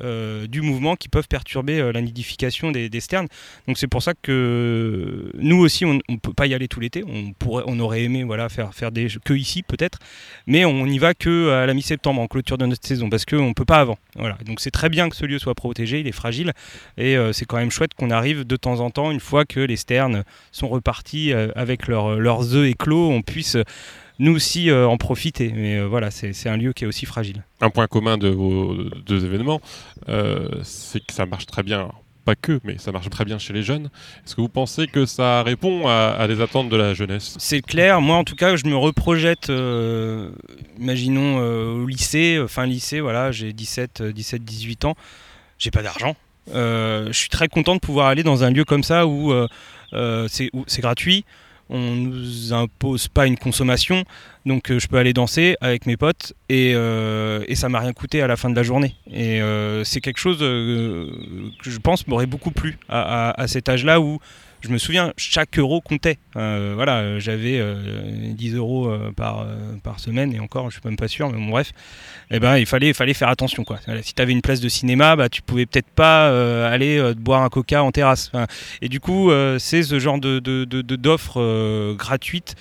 du 0.49 0.63
mouvement 0.63 0.97
qui 0.97 1.09
peuvent 1.09 1.29
perturber 1.29 1.93
la 1.93 2.01
nidification 2.01 2.71
des, 2.71 3.01
sternes. 3.01 3.29
Donc 3.67 3.79
c'est 3.79 3.89
pour 3.89 4.03
ça 4.03 4.13
que 4.21 5.31
nous 5.35 5.59
aussi, 5.59 5.85
on 5.85 5.95
ne 5.95 6.17
peut 6.17 6.35
pas 6.35 6.47
y 6.47 6.55
aller 6.55 6.69
tout 6.69 6.81
l'été. 6.81 7.05
On, 7.07 7.33
on 7.67 7.81
aurait 7.81 8.03
aimé 8.03 8.25
voilà, 8.25 8.49
faire, 8.49 8.75
faire 8.75 8.91
des 8.91 9.14
que 9.23 9.35
ici 9.35 9.63
peut-être, 9.63 9.99
mais 10.47 10.65
on 10.65 10.87
n'y 10.87 10.99
va 10.99 11.15
que 11.15 11.51
à 11.51 11.67
la 11.67 11.75
mi-septembre 11.75 12.21
en 12.21 12.27
clôture 12.27 12.59
de 12.59 12.67
notre 12.67 12.87
saison 12.87 13.11
parce 13.11 13.25
qu'on 13.25 13.49
ne 13.49 13.55
peut 13.55 13.65
pas 13.65 13.79
avant. 13.79 13.99
Voilà. 14.17 14.37
Donc 14.45 14.61
c'est 14.61 14.71
très 14.71 14.89
bien 14.89 15.09
que 15.09 15.17
ce 15.17 15.25
lieu 15.27 15.39
soit 15.39 15.55
protégé, 15.55 16.01
il 16.01 16.07
est 16.07 16.13
fragile 16.13 16.53
et 16.97 17.17
euh, 17.17 17.33
c'est 17.33 17.45
quand 17.45 17.57
même 17.57 17.71
chouette 17.71 17.95
qu'on 17.95 18.11
arrive 18.11 18.45
de 18.45 18.57
temps 18.57 18.81
en 18.81 18.91
temps, 18.91 19.11
une 19.11 19.21
fois 19.21 19.45
que 19.45 19.61
les 19.61 19.77
sternes 19.77 20.25
sont 20.53 20.69
repartis 20.69 21.33
euh, 21.33 21.49
avec 21.55 21.89
leurs 21.89 22.55
œufs 22.55 22.69
éclos, 22.69 23.11
on 23.11 23.23
puisse 23.23 23.57
nous 24.19 24.35
aussi 24.35 24.71
euh, 24.71 24.87
en 24.87 24.97
profiter. 24.97 25.53
Mais 25.55 25.81
voilà, 25.85 26.11
c'est 26.11 26.49
un 26.49 26.57
lieu 26.57 26.73
qui 26.73 26.85
est 26.85 26.87
aussi 26.87 27.07
fragile. 27.07 27.45
Un 27.61 27.71
point 27.71 27.87
commun 27.87 28.19
de 28.19 28.29
vos 28.29 28.75
deux 29.07 29.25
événements, 29.25 29.61
c'est 30.63 31.05
que 31.05 31.13
ça 31.13 31.27
marche 31.27 31.47
très 31.47 31.63
bien 31.63 31.91
pas 32.25 32.35
que, 32.35 32.61
mais 32.65 32.79
ça 32.79 32.91
marche 32.93 33.09
très 33.11 33.25
bien 33.25 33.39
chez 33.39 33.53
les 33.53 33.63
jeunes. 33.63 33.91
Est-ce 34.25 34.35
que 34.35 34.41
vous 34.41 34.49
pensez 34.49 34.87
que 34.87 35.07
ça 35.07 35.43
répond 35.43 35.87
à, 35.87 36.27
des 36.27 36.41
attentes 36.41 36.69
de 36.69 36.77
la 36.77 36.95
jeunesse? 36.95 37.37
C'est 37.39 37.61
clair, 37.61 38.01
moi 38.01 38.17
en 38.17 38.25
tout 38.25 38.35
cas, 38.35 38.57
je 38.57 38.65
me 38.67 38.77
reprojette, 38.77 39.51
euh, 39.51 40.31
imaginons 40.79 41.41
euh, 41.41 41.83
au 41.83 41.87
lycée, 41.87 42.37
euh, 42.37 42.49
fin 42.49 42.67
lycée, 42.67 43.01
voilà, 43.01 43.31
j'ai 43.31 43.53
17, 43.53 44.03
17, 44.03 44.45
18 44.45 44.85
ans, 44.87 44.97
j'ai 45.59 45.71
pas 45.71 45.83
d'argent. 45.83 46.17
je 46.53 47.11
suis 47.13 47.29
très 47.29 47.49
content 47.49 47.75
de 47.75 47.81
pouvoir 47.81 48.09
aller 48.09 48.23
dans 48.23 48.45
un 48.45 48.51
lieu 48.51 48.65
comme 48.65 48.83
ça 48.83 49.07
où 49.07 49.33
c'est 50.27 50.81
gratuit, 50.81 51.25
on 51.71 51.95
nous 51.95 52.53
impose 52.53 53.09
pas 53.09 53.27
une 53.27 53.39
consommation, 53.39 54.05
donc 54.45 54.71
euh, 54.71 54.79
je 54.79 54.87
peux 54.87 54.99
aller 54.99 55.13
danser 55.13 55.57
avec 55.61 55.87
mes 55.87 55.97
potes 55.97 56.35
et, 56.49 56.73
euh, 56.75 57.45
et 57.49 57.55
ça 57.55 57.69
m'a 57.69 57.81
rien 57.81 57.93
coûté 57.93 58.23
à 58.23 58.27
la 58.27 58.37
fin 58.37 58.51
de 58.51 58.57
la 58.57 58.63
journée. 58.63 58.95
Et 59.11 59.41
euh, 59.41 59.85
c'est 59.85 60.01
quelque 60.01 60.19
chose 60.19 60.39
que 60.39 61.11
je 61.63 61.79
pense 61.79 62.07
m'aurait 62.07 62.27
beaucoup 62.27 62.51
plu 62.51 62.79
à, 62.89 63.41
à 63.41 63.49
cet 63.49 63.69
âge-là 63.69 64.01
où 64.01 64.19
je 64.65 64.71
me 64.71 64.79
souviens, 64.79 65.13
chaque 65.19 65.59
euro 65.59 65.83
comptait. 65.83 66.17
Euh, 66.37 66.73
voilà, 66.75 67.19
j'avais 67.19 67.63
10 68.33 68.55
euh, 68.55 68.57
euros 68.57 68.89
euh, 68.89 69.13
par, 69.13 69.47
par 69.83 70.01
semaine, 70.01 70.33
et 70.35 70.41
encore, 70.41 70.71
je 70.71 70.77
suis 70.77 70.89
même 70.89 70.97
pas 70.97 71.07
sûr, 71.07 71.31
mais 71.31 71.37
bon, 71.37 71.51
bref, 71.51 71.73
eh 72.31 72.41
ben, 72.41 72.57
il 72.57 72.65
fallait, 72.65 72.95
fallait 72.95 73.13
faire 73.13 73.29
attention. 73.29 73.65
Si 74.03 74.15
tu 74.15 74.23
avais 74.23 74.33
une 74.33 74.41
place 74.41 74.61
de 74.61 74.69
cinéma, 74.71 75.17
bah, 75.17 75.29
tu 75.29 75.43
pouvais 75.43 75.67
peut-être 75.67 75.91
pas 75.91 76.29
aller 76.67 77.13
boire 77.15 77.43
un 77.43 77.51
coca 77.51 77.83
en 77.83 77.93
terrasse. 77.93 78.33
et 78.81 78.89
du 78.89 79.01
coup, 79.01 79.31
c'est 79.59 79.83
ce 79.83 79.99
genre 79.99 80.19
de, 80.19 80.39
d'offres 80.97 81.95
gratuites. 81.99 82.55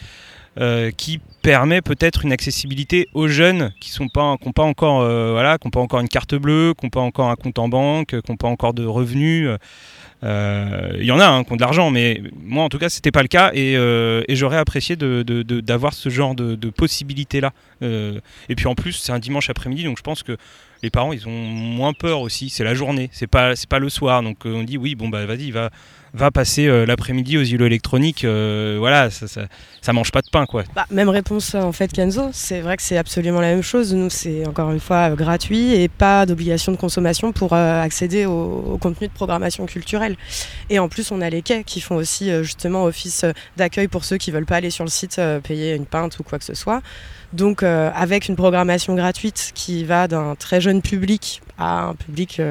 qui 0.97 1.21
permet 1.43 1.81
peut-être 1.81 2.25
une 2.25 2.31
accessibilité 2.31 3.07
aux 3.13 3.27
jeunes 3.27 3.71
qui 3.79 3.91
n'ont 4.01 4.09
pas, 4.09 4.35
pas, 4.55 4.63
encore, 4.63 5.03
voilà, 5.31 5.59
pas 5.59 5.79
encore 5.79 5.99
une 5.99 6.07
carte 6.07 6.33
bleue, 6.33 6.73
qui 6.79 6.85
n'ont 6.85 6.89
pas 6.89 7.01
encore 7.01 7.29
un 7.29 7.35
compte 7.35 7.59
en 7.59 7.69
banque, 7.69 8.19
qui 8.19 8.31
n'ont 8.31 8.37
pas 8.37 8.47
encore 8.47 8.73
de 8.73 8.85
revenus. 8.85 9.47
Euh, 10.23 10.93
il 10.99 11.05
y 11.05 11.11
en 11.11 11.19
a 11.19 11.27
hein, 11.27 11.43
qui 11.43 11.51
ont 11.51 11.55
de 11.57 11.61
l'argent, 11.61 11.91
mais 11.91 12.21
moi 12.41 12.63
en 12.63 12.69
tout 12.69 12.79
cas 12.79 12.87
c'était 12.87 13.11
pas 13.11 13.21
le 13.21 13.27
cas 13.27 13.51
et, 13.53 13.75
euh, 13.75 14.23
j'aurais 14.29 14.57
apprécié 14.57 14.95
d'avoir 14.95 15.93
ce 15.93 16.09
genre 16.09 16.33
de, 16.35 16.69
possibilités 16.69 17.41
là. 17.41 17.51
Euh, 17.81 18.19
et 18.47 18.55
puis 18.55 18.67
en 18.67 18.75
plus 18.75 18.93
c'est 18.93 19.11
un 19.11 19.19
dimanche 19.19 19.49
après-midi 19.49 19.83
donc 19.83 19.97
je 19.97 20.03
pense 20.03 20.23
que 20.23 20.37
les 20.81 20.89
parents 20.89 21.13
ils 21.13 21.27
ont 21.27 21.31
moins 21.31 21.93
peur 21.93 22.21
aussi. 22.21 22.49
C'est 22.49 22.63
la 22.63 22.73
journée, 22.73 23.09
c'est 23.11 23.27
pas 23.27 23.55
c'est 23.55 23.69
pas 23.69 23.79
le 23.79 23.89
soir 23.89 24.23
donc 24.23 24.37
on 24.45 24.63
dit 24.63 24.77
oui 24.77 24.95
bon 24.95 25.09
bah 25.09 25.25
vas-y 25.25 25.51
va 25.51 25.71
va 26.13 26.29
passer 26.29 26.67
euh, 26.67 26.85
l'après-midi 26.85 27.37
aux 27.37 27.43
îlots 27.43 27.65
électroniques, 27.65 28.23
euh, 28.23 28.75
voilà, 28.79 29.09
ça, 29.09 29.25
ça, 29.27 29.93
mange 29.93 30.11
pas 30.11 30.21
de 30.21 30.29
pain 30.31 30.45
quoi. 30.45 30.63
Bah, 30.75 30.85
même 30.91 31.09
réponse 31.09 31.55
en 31.55 31.71
fait 31.71 31.91
Kenzo, 31.91 32.29
c'est 32.33 32.61
vrai 32.61 32.77
que 32.77 32.83
c'est 32.83 32.97
absolument 32.97 33.41
la 33.41 33.47
même 33.47 33.63
chose. 33.63 33.93
Nous 33.93 34.09
c'est 34.09 34.45
encore 34.45 34.71
une 34.71 34.79
fois 34.79 35.11
euh, 35.11 35.15
gratuit 35.15 35.73
et 35.73 35.87
pas 35.87 36.25
d'obligation 36.25 36.71
de 36.71 36.77
consommation 36.77 37.31
pour 37.31 37.53
accéder 37.53 38.25
au, 38.25 38.77
contenu 38.79 39.07
de 39.07 39.13
programmation 39.13 39.65
culturelle. 39.65 40.15
Et 40.69 40.77
en 40.77 40.87
plus 40.87 41.11
on 41.11 41.19
a 41.21 41.29
les 41.29 41.41
quais 41.41 41.63
qui 41.63 41.81
font 41.81 41.95
aussi 41.95 42.31
justement 42.43 42.83
office 42.85 43.25
d'accueil 43.57 43.87
pour 43.87 44.05
ceux 44.05 44.17
qui 44.17 44.31
veulent 44.31 44.45
pas 44.45 44.57
aller 44.57 44.69
sur 44.69 44.83
le 44.83 44.89
site 44.89 45.19
payer 45.43 45.73
une 45.73 45.85
pinte 45.85 46.19
ou 46.19 46.23
quoi 46.23 46.37
que 46.37 46.45
ce 46.45 46.53
soit. 46.53 46.81
Donc 47.33 47.63
avec 47.63 48.27
une 48.27 48.35
programmation 48.35 48.95
gratuite 48.95 49.51
qui 49.55 49.83
va 49.85 50.07
d'un 50.07 50.35
très 50.35 50.61
jeune 50.61 50.81
public 50.81 51.41
à 51.57 51.85
un 51.85 51.95
public 51.95 52.41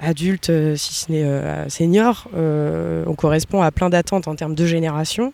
adulte, 0.00 0.50
euh, 0.50 0.76
si 0.76 0.94
ce 0.94 1.12
n'est 1.12 1.24
euh, 1.24 1.68
senior. 1.68 2.28
Euh, 2.36 3.04
on 3.06 3.14
correspond 3.14 3.62
à 3.62 3.70
plein 3.70 3.90
d'attentes 3.90 4.28
en 4.28 4.34
termes 4.34 4.54
de 4.54 4.66
génération, 4.66 5.32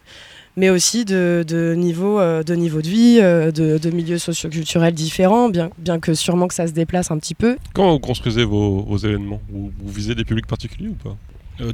mais 0.57 0.71
aussi 0.71 1.05
de, 1.05 1.75
niveau, 1.77 2.21
de 2.21 2.55
niveau 2.55 2.81
de 2.81 2.89
vie, 2.89 3.17
de, 3.21 3.79
de 3.79 3.91
milieux 3.91 4.19
socioculturels 4.19 4.95
différents, 4.95 5.49
bien, 5.49 5.71
bien 5.79 5.99
que 5.99 6.15
sûrement 6.15 6.47
que 6.47 6.55
ça 6.55 6.67
se 6.67 6.73
déplace 6.73 7.11
un 7.11 7.19
petit 7.19 7.35
peu. 7.35 7.57
Comment 7.75 7.93
vous 7.93 7.99
construisez 7.99 8.45
vos, 8.45 8.97
événements 8.97 9.41
vous, 9.51 9.73
visez 9.85 10.15
des 10.15 10.25
publics 10.25 10.47
particuliers 10.47 10.91
ou 10.91 10.95
pas? 10.95 11.17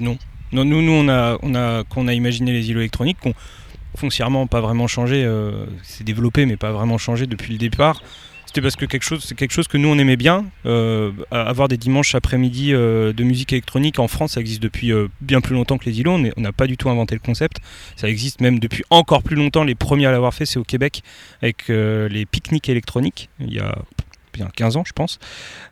Non. 0.00 0.16
Non, 0.52 0.64
nous, 0.64 0.82
nous 0.82 0.92
on 0.92 1.08
a, 1.08 1.38
on 1.42 1.54
a, 1.54 1.84
qu'on 1.84 2.08
a 2.08 2.14
imaginé 2.14 2.52
les 2.52 2.70
îlots 2.70 2.80
électroniques, 2.80 3.18
qu'on 3.22 3.34
foncièrement 3.96 4.46
pas 4.46 4.60
vraiment 4.60 4.86
changé, 4.86 5.28
c'est 5.82 6.04
développé 6.04 6.46
mais 6.46 6.56
pas 6.56 6.72
vraiment 6.72 6.96
changé 6.96 7.26
depuis 7.26 7.52
le 7.52 7.58
départ. 7.58 8.02
C'était 8.50 8.62
parce 8.62 8.74
que 8.74 8.84
quelque 8.84 9.04
chose, 9.04 9.22
c'est 9.24 9.36
quelque 9.36 9.52
chose 9.52 9.68
que 9.68 9.76
nous 9.76 9.88
on 9.88 9.96
aimait 9.96 10.16
bien. 10.16 10.44
Euh, 10.66 11.12
avoir 11.30 11.68
des 11.68 11.76
dimanches 11.76 12.16
après-midi 12.16 12.74
euh, 12.74 13.12
de 13.12 13.22
musique 13.22 13.52
électronique 13.52 14.00
en 14.00 14.08
France, 14.08 14.32
ça 14.32 14.40
existe 14.40 14.60
depuis 14.60 14.90
euh, 14.90 15.06
bien 15.20 15.40
plus 15.40 15.54
longtemps 15.54 15.78
que 15.78 15.84
les 15.84 16.00
îlots. 16.00 16.18
On 16.36 16.40
n'a 16.40 16.50
pas 16.50 16.66
du 16.66 16.76
tout 16.76 16.90
inventé 16.90 17.14
le 17.14 17.20
concept. 17.20 17.58
Ça 17.94 18.08
existe 18.08 18.40
même 18.40 18.58
depuis 18.58 18.82
encore 18.90 19.22
plus 19.22 19.36
longtemps. 19.36 19.62
Les 19.62 19.76
premiers 19.76 20.06
à 20.06 20.10
l'avoir 20.10 20.34
fait, 20.34 20.46
c'est 20.46 20.58
au 20.58 20.64
Québec 20.64 21.02
avec 21.42 21.68
les 21.68 22.26
pique-niques 22.26 22.68
électroniques. 22.68 23.28
Il 23.38 23.54
y 23.54 23.60
a 23.60 23.72
bien 24.32 24.48
15 24.56 24.78
ans, 24.78 24.84
je 24.84 24.94
pense. 24.94 25.20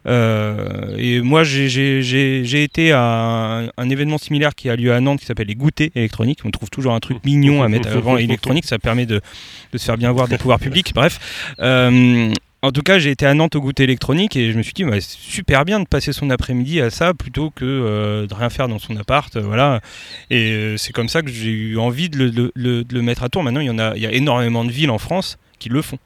et 0.06 1.20
moi, 1.20 1.42
j'ai 1.42 2.62
été 2.62 2.92
à 2.92 3.72
un, 3.76 3.90
événement 3.90 4.18
similaire 4.18 4.54
qui 4.54 4.70
a 4.70 4.76
lieu 4.76 4.92
à 4.92 5.00
Nantes 5.00 5.18
qui 5.18 5.26
s'appelle 5.26 5.48
les 5.48 5.56
goûters 5.56 5.90
électroniques. 5.96 6.42
On 6.44 6.52
trouve 6.52 6.70
toujours 6.70 6.94
un 6.94 7.00
truc 7.00 7.24
mignon 7.24 7.64
à 7.64 7.68
mettre 7.68 7.88
avant 7.88 8.18
électronique. 8.18 8.66
Ça 8.66 8.78
permet 8.78 9.04
de, 9.04 9.20
de, 9.72 9.78
se 9.78 9.84
faire 9.84 9.98
bien 9.98 10.12
voir 10.12 10.28
des 10.28 10.38
pouvoirs 10.38 10.60
publics. 10.60 10.92
Bref. 10.94 11.18
En 12.60 12.72
tout 12.72 12.82
cas, 12.82 12.98
j'ai 12.98 13.12
été 13.12 13.24
à 13.24 13.34
Nantes 13.34 13.54
au 13.54 13.60
goûter 13.60 13.84
électronique 13.84 14.34
et 14.34 14.50
je 14.50 14.58
me 14.58 14.62
suis 14.62 14.72
dit, 14.72 14.82
bah, 14.82 15.00
c'est 15.00 15.16
super 15.16 15.64
bien 15.64 15.78
de 15.78 15.86
passer 15.86 16.12
son 16.12 16.28
après-midi 16.28 16.80
à 16.80 16.90
ça 16.90 17.14
plutôt 17.14 17.50
que 17.50 17.64
euh, 17.64 18.26
de 18.26 18.34
rien 18.34 18.50
faire 18.50 18.66
dans 18.66 18.80
son 18.80 18.96
appart. 18.96 19.34
euh, 19.36 19.42
voilà. 19.42 19.80
Et 20.30 20.50
euh, 20.52 20.76
c'est 20.76 20.92
comme 20.92 21.08
ça 21.08 21.22
que 21.22 21.30
j'ai 21.30 21.50
eu 21.50 21.78
envie 21.78 22.08
de 22.08 22.50
le, 22.56 23.02
mettre 23.02 23.22
à 23.22 23.28
tour. 23.28 23.44
Maintenant, 23.44 23.60
il 23.60 23.66
y, 23.66 23.70
en 23.70 23.78
a, 23.78 23.94
énormément 23.94 24.64
de 24.64 24.72
villes 24.72 24.90
en 24.90 24.98
France 24.98 25.38
qui 25.60 25.68
le 25.68 25.82
font. 25.82 25.98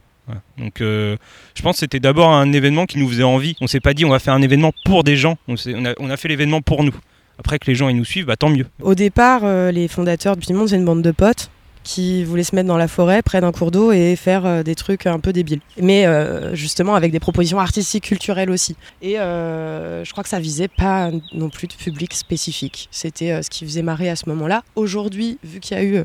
Donc, 0.57 0.77
je 0.79 1.17
pense 1.63 1.77
que 1.77 1.81
c'était 1.81 2.01
d'abord 2.01 2.31
un 2.31 2.53
événement 2.53 2.87
qui 2.87 2.99
nous 2.99 3.09
faisait 3.09 3.23
envie. 3.23 3.57
On 3.61 3.67
s'est 3.67 3.81
pas 3.81 3.93
dit, 3.93 4.05
on 4.05 4.11
va 4.11 4.19
faire 4.19 4.35
un 4.35 4.43
événement 4.43 4.73
pour 4.85 5.05
des 5.05 5.17
gens. 5.17 5.37
On, 5.49 5.55
a, 5.85 6.17
fait 6.17 6.29
l'événement 6.29 6.61
pour 6.61 6.85
nous. 6.85 6.95
Après 7.39 7.59
que 7.59 7.67
les 7.67 7.75
gens 7.75 7.89
ils 7.89 7.97
nous 7.97 8.05
suivent, 8.05 8.27
bah, 8.27 8.37
tant 8.37 8.51
mieux. 8.51 8.67
Au 8.81 8.95
départ, 8.95 9.43
les 9.73 9.89
fondateurs 9.89 10.37
du 10.37 10.53
Monde, 10.53 10.69
c'est 10.69 10.77
une 10.77 10.85
bande 10.85 11.03
de 11.03 11.11
potes 11.11 11.51
qui 11.83 12.25
voulaient 12.25 12.45
se 12.45 12.55
mettre 12.55 12.69
dans 12.69 12.77
la 12.77 12.89
forêt, 12.89 13.23
près 13.23 13.41
d'un 13.41 13.53
cours 13.53 13.71
d'eau, 13.71 13.93
et 13.93 14.17
faire 14.17 14.47
euh, 14.47 14.63
des 14.63 14.75
trucs 14.75 15.07
un 15.07 15.19
peu 15.19 15.33
débiles. 15.33 15.61
Mais 15.79 16.07
euh, 16.07 16.55
justement 16.55 16.95
avec 16.95 17.13
des 17.13 17.21
propositions 17.21 17.61
artistiques, 17.61 18.05
culturelles 18.05 18.51
aussi. 18.51 18.77
Et 19.01 19.19
euh, 19.19 20.05
je 20.05 20.11
crois 20.13 20.23
que 20.23 20.29
ça 20.29 20.41
visait 20.41 20.69
pas 20.69 21.11
non 21.33 21.51
plus 21.51 21.69
de 21.69 21.75
public 21.75 22.15
spécifique. 22.15 22.89
C'était 22.91 23.43
ce 23.43 23.51
qui 23.51 23.65
faisait 23.65 23.83
marrer 23.83 24.09
à 24.09 24.17
ce 24.17 24.29
moment-là. 24.29 24.63
Aujourd'hui, 24.75 25.39
vu 25.45 25.61
qu'il 25.61 25.77
y 25.77 25.81
a 25.81 25.85
eu 25.85 26.05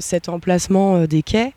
cet 0.00 0.28
emplacement 0.28 1.04
des 1.04 1.22
quais, 1.22 1.52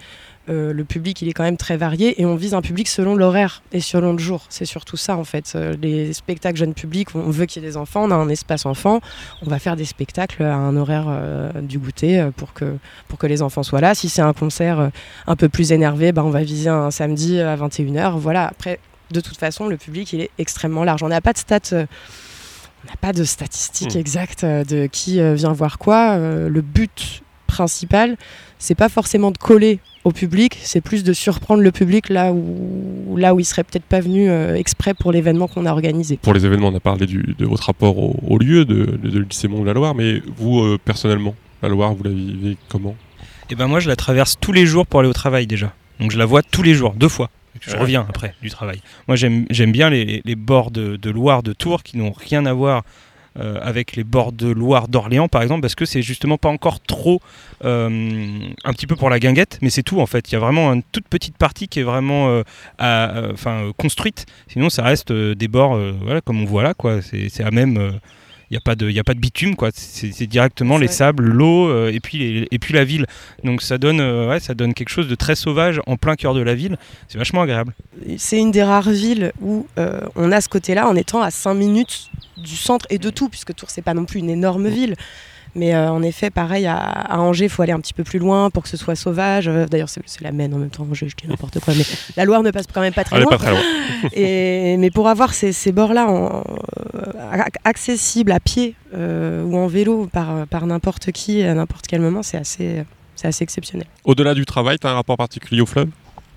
euh, 0.50 0.74
le 0.74 0.84
public 0.84 1.22
il 1.22 1.30
est 1.30 1.34
quand 1.34 1.44
même 1.44 1.58
très 1.58 1.78
varié 1.78 2.22
et 2.22 2.26
on 2.26 2.36
vise 2.36 2.54
un 2.54 2.62
public 2.62 2.88
selon 2.88 3.16
l'horaire 3.16 3.62
et 3.72 3.82
selon 3.82 4.14
le 4.14 4.20
jour. 4.20 4.46
C'est 4.50 4.66
surtout 4.66 4.98
ça 4.98 5.16
en 5.18 5.24
fait. 5.24 5.54
Euh, 5.56 5.76
Les 5.82 6.14
spectacles 6.14 6.58
jeunes 6.58 6.74
publics, 6.74 7.14
on 7.16 7.30
veut 7.30 7.46
qu'il 7.46 7.62
y 7.62 7.66
ait 7.66 7.70
des 7.70 7.78
enfants, 7.78 8.04
on 8.06 8.12
a 8.12 8.16
un 8.16 8.30
espace 8.30 8.66
enfant, 8.66 9.00
on 9.46 9.50
va 9.50 9.60
faire 9.60 9.76
des 9.76 9.86
spectacles 9.86 10.44
à 10.44 10.56
un 10.56 10.76
horaire 10.76 11.06
euh, 11.08 11.52
du 11.62 11.78
goûter 11.80 12.30
pour 12.36 12.54
que, 12.54 12.78
pour 13.08 13.20
que 13.20 13.28
les 13.28 13.42
enfants 13.42 13.64
soient 13.64 13.82
là. 13.82 13.96
Si 13.96 14.10
c'est 14.10 14.22
un 14.22 14.34
concert 14.34 14.92
un 15.28 15.36
peu 15.36 15.50
plus 15.50 15.72
énervé, 15.72 16.12
bah, 16.12 16.24
on 16.24 16.30
va 16.32 16.44
viser 16.44 16.70
un 16.70 16.92
samedi 16.92 17.40
à 17.40 17.56
21h. 17.56 18.18
Voilà, 18.18 18.48
après, 18.48 18.80
de 19.12 19.22
toute 19.22 19.38
façon, 19.38 19.68
le 19.68 19.78
public 19.78 20.14
il 20.14 20.22
est 20.22 20.32
extrêmement 20.38 20.84
large. 20.84 21.04
On 21.04 21.10
n'a 21.10 21.22
pas 21.22 21.34
de 21.34 21.38
stats. 21.38 21.60
on 21.74 22.88
n'a 22.88 22.96
pas 23.02 23.14
de 23.14 23.24
statistiques 23.24 23.96
Hmm. 23.96 24.00
exactes 24.00 24.46
de 24.46 24.88
qui 24.88 25.22
vient 25.36 25.54
voir 25.54 25.78
quoi. 25.78 26.12
Euh, 26.12 26.50
le 26.50 26.62
but 26.62 27.22
principal, 27.48 28.18
c'est 28.58 28.76
pas 28.76 28.90
forcément 28.90 29.32
de 29.32 29.38
coller 29.38 29.80
au 30.06 30.12
public, 30.12 30.58
c'est 30.62 30.82
plus 30.82 31.04
de 31.04 31.14
surprendre 31.14 31.62
le 31.62 31.72
public 31.72 32.10
là 32.10 32.32
où, 32.32 33.16
là 33.18 33.34
où 33.36 33.40
il 33.40 33.46
serait 33.46 33.64
peut-être 33.64 33.84
pas 33.84 34.00
venu 34.00 34.30
euh, 34.30 34.56
exprès 34.56 34.94
pour 34.94 35.12
l'événement 35.12 35.48
qu'on 35.48 35.66
a 35.66 35.72
organisé. 35.72 36.18
Pour 36.18 36.34
les 36.34 36.46
événements, 36.46 36.70
on 36.70 36.76
a 36.76 36.80
parlé 36.80 37.06
du- 37.06 37.36
de 37.38 37.46
votre 37.46 37.64
rapport 37.66 37.98
au, 37.98 38.16
au 38.28 38.38
lieu 38.38 38.66
de, 38.66 38.86
de, 38.86 39.10
de 39.10 39.20
lycée 39.20 39.48
Mont 39.48 39.62
de 39.62 39.66
la 39.68 39.74
Loire, 39.74 39.96
mais 39.96 40.22
vous, 40.38 40.62
euh, 40.62 40.78
personnellement, 40.84 41.36
la 41.62 41.70
Loire, 41.70 41.94
vous 41.94 42.04
la 42.04 42.12
vivez 42.12 42.56
comment? 42.70 42.96
Et 43.50 43.56
ben 43.56 43.68
moi, 43.68 43.80
je 43.80 43.90
la 43.90 43.96
traverse 43.96 44.36
tous 44.40 44.52
les 44.54 44.66
jours 44.66 44.86
pour 44.88 45.00
aller 45.02 45.10
au 45.10 45.14
travail 45.14 45.48
déjà. 45.48 45.74
Donc 46.00 46.12
je 46.12 46.18
la 46.18 46.26
vois 46.26 46.44
tous 46.44 46.64
les 46.64 46.74
jours, 46.76 46.94
deux 46.94 47.10
fois. 47.10 47.30
Je 47.62 47.72
Ouais. 47.72 47.80
reviens 47.80 48.06
après 48.08 48.36
du 48.42 48.50
travail. 48.50 48.80
Moi, 49.08 49.18
j'aime 49.18 49.46
j'aime 49.50 49.72
bien 49.74 49.90
les, 49.90 50.06
les- 50.06 50.22
les 50.24 50.36
bords 50.36 50.72
de, 50.72 50.96
de 50.96 51.10
Loire, 51.10 51.44
de 51.44 51.52
Tours, 51.52 51.84
qui 51.84 51.98
n'ont 51.98 52.14
rien 52.14 52.46
à 52.46 52.54
voir 52.54 52.78
euh, 52.78 52.84
avec 53.36 53.96
les 53.96 54.04
bords 54.04 54.32
de 54.32 54.48
Loire 54.50 54.88
d'Orléans, 54.88 55.28
par 55.28 55.42
exemple, 55.42 55.62
parce 55.62 55.76
que 55.76 55.86
c'est 55.86 56.02
justement 56.02 56.38
pas 56.38 56.50
encore 56.50 56.80
trop 56.82 57.22
euh, 57.64 58.40
un 58.64 58.74
petit 58.74 58.88
peu 58.88 58.96
pour 58.96 59.10
la 59.10 59.20
guinguette, 59.20 59.60
mais 59.62 59.70
c'est 59.70 59.84
tout 59.84 60.00
en 60.02 60.06
fait. 60.06 60.30
Il 60.32 60.34
y 60.34 60.36
a 60.36 60.40
vraiment 60.40 60.72
une 60.74 60.84
toute 60.84 61.08
petite 61.08 61.38
partie 61.38 61.68
qui 61.68 61.80
est 61.80 61.84
vraiment 61.84 62.30
euh, 62.30 62.44
à- 62.78 63.16
euh, 63.18 63.34
euh, 63.48 63.72
construite. 63.78 64.26
Sinon, 64.48 64.70
ça 64.70 64.84
reste 64.84 65.12
euh, 65.12 65.36
des 65.36 65.48
bords, 65.48 65.76
euh, 65.76 65.94
voilà, 66.02 66.22
comme 66.22 66.42
on 66.42 66.46
voit 66.46 66.64
là, 66.64 66.74
quoi. 66.74 67.00
C'est 67.02 67.44
à 67.44 67.52
même. 67.52 68.00
Il 68.50 68.54
n'y 68.54 68.58
a, 68.58 68.62
pas 68.62 68.76
de- 68.76 68.90
y 68.90 69.00
a 69.00 69.04
pas 69.04 69.14
de 69.14 69.20
bitume, 69.20 69.56
quoi. 69.56 69.70
C'est 69.74 70.26
directement 70.28 70.78
les 70.78 70.88
sables, 70.88 71.26
l'eau 71.26 71.70
euh, 71.70 71.92
et, 71.92 72.00
puis 72.00 72.18
les- 72.18 72.48
et 72.50 72.58
puis 72.60 72.74
la 72.74 72.84
ville. 72.84 73.06
Donc 73.44 73.62
ça 73.62 73.78
donne, 73.78 74.00
euh, 74.00 74.28
ouais, 74.30 74.40
ça 74.40 74.54
donne 74.56 74.74
quelque 74.74 74.90
chose 74.90 75.08
de 75.08 75.16
très 75.16 75.36
sauvage 75.36 75.80
en 75.86 75.98
plein 75.98 76.16
cœur 76.16 76.34
de 76.34 76.42
la 76.42 76.56
ville. 76.56 76.78
C'est 77.08 77.18
vachement 77.20 77.42
agréable. 77.44 77.74
C'est 78.18 78.40
une 78.40 78.52
des 78.52 78.64
rares 78.64 78.90
villes 78.90 79.32
où 79.42 79.68
euh, 79.78 80.02
on 80.16 80.32
a 80.32 80.42
ce 80.42 80.50
côté-là 80.50 80.88
en 80.88 80.96
étant 80.96 81.22
à 81.22 81.30
5 81.32 81.54
minutes 81.54 82.10
du 82.38 82.56
centre 82.56 82.86
et 82.90 82.98
de 82.98 83.10
tout, 83.10 83.30
puisque 83.30 83.54
Tours, 83.54 83.70
c'est 83.70 83.82
pas 83.82 83.94
non 83.94 84.06
plus 84.06 84.20
une 84.20 84.30
énorme 84.30 84.68
ville. 84.68 84.96
Mais 85.56 85.74
euh, 85.74 85.92
en 85.92 86.02
effet, 86.04 86.30
pareil, 86.30 86.68
à, 86.68 86.78
à 86.78 87.18
Angers, 87.20 87.46
il 87.46 87.50
faut 87.50 87.62
aller 87.64 87.72
un 87.72 87.80
petit 87.80 87.94
peu 87.94 88.04
plus 88.04 88.20
loin 88.20 88.50
pour 88.50 88.64
que 88.64 88.70
ce 88.70 88.78
soit 88.78 88.96
sauvage. 88.96 89.48
Euh, 89.48 89.66
D'ailleurs, 89.66 89.90
c'est 89.90 90.22
la 90.22 90.32
Maine 90.32 90.54
en 90.54 90.58
même 90.58 90.70
temps, 90.70 90.86
Angers, 90.90 91.10
je 91.10 91.16
dis 91.16 91.28
n'importe 91.28 91.60
quoi. 91.60 91.74
Mais 91.76 91.84
la 92.18 92.26
Loire 92.26 92.44
ne 92.44 92.52
passe 92.52 92.66
quand 92.74 92.82
même 92.82 92.94
pas 92.94 93.04
très 93.04 93.18
Elle 93.18 93.24
loin. 93.24 93.32
pas 93.32 93.38
très 93.38 93.52
loin. 93.52 93.62
Et, 94.14 94.78
mais 94.78 94.92
pour 94.92 95.08
avoir 95.08 95.34
ces, 95.34 95.52
ces 95.52 95.72
bords-là 95.72 96.08
euh, 96.10 96.42
ac- 97.34 97.56
accessibles 97.64 98.32
à 98.32 98.40
pied 98.40 98.76
euh, 98.94 99.44
ou 99.44 99.58
en 99.58 99.68
vélo 99.68 100.08
par, 100.12 100.48
par 100.48 100.66
n'importe 100.68 101.12
qui 101.12 101.44
à 101.44 101.54
n'importe 101.54 101.88
quel 101.88 102.02
moment, 102.02 102.24
c'est 102.24 102.38
assez, 102.38 102.84
c'est 103.16 103.28
assez 103.28 103.44
exceptionnel. 103.44 103.88
Au-delà 104.04 104.34
du 104.34 104.46
travail, 104.46 104.78
tu 104.80 104.88
as 104.88 104.92
un 104.92 104.96
rapport 104.96 105.18
particulier 105.18 105.62
au 105.62 105.66
fleuve? 105.66 105.90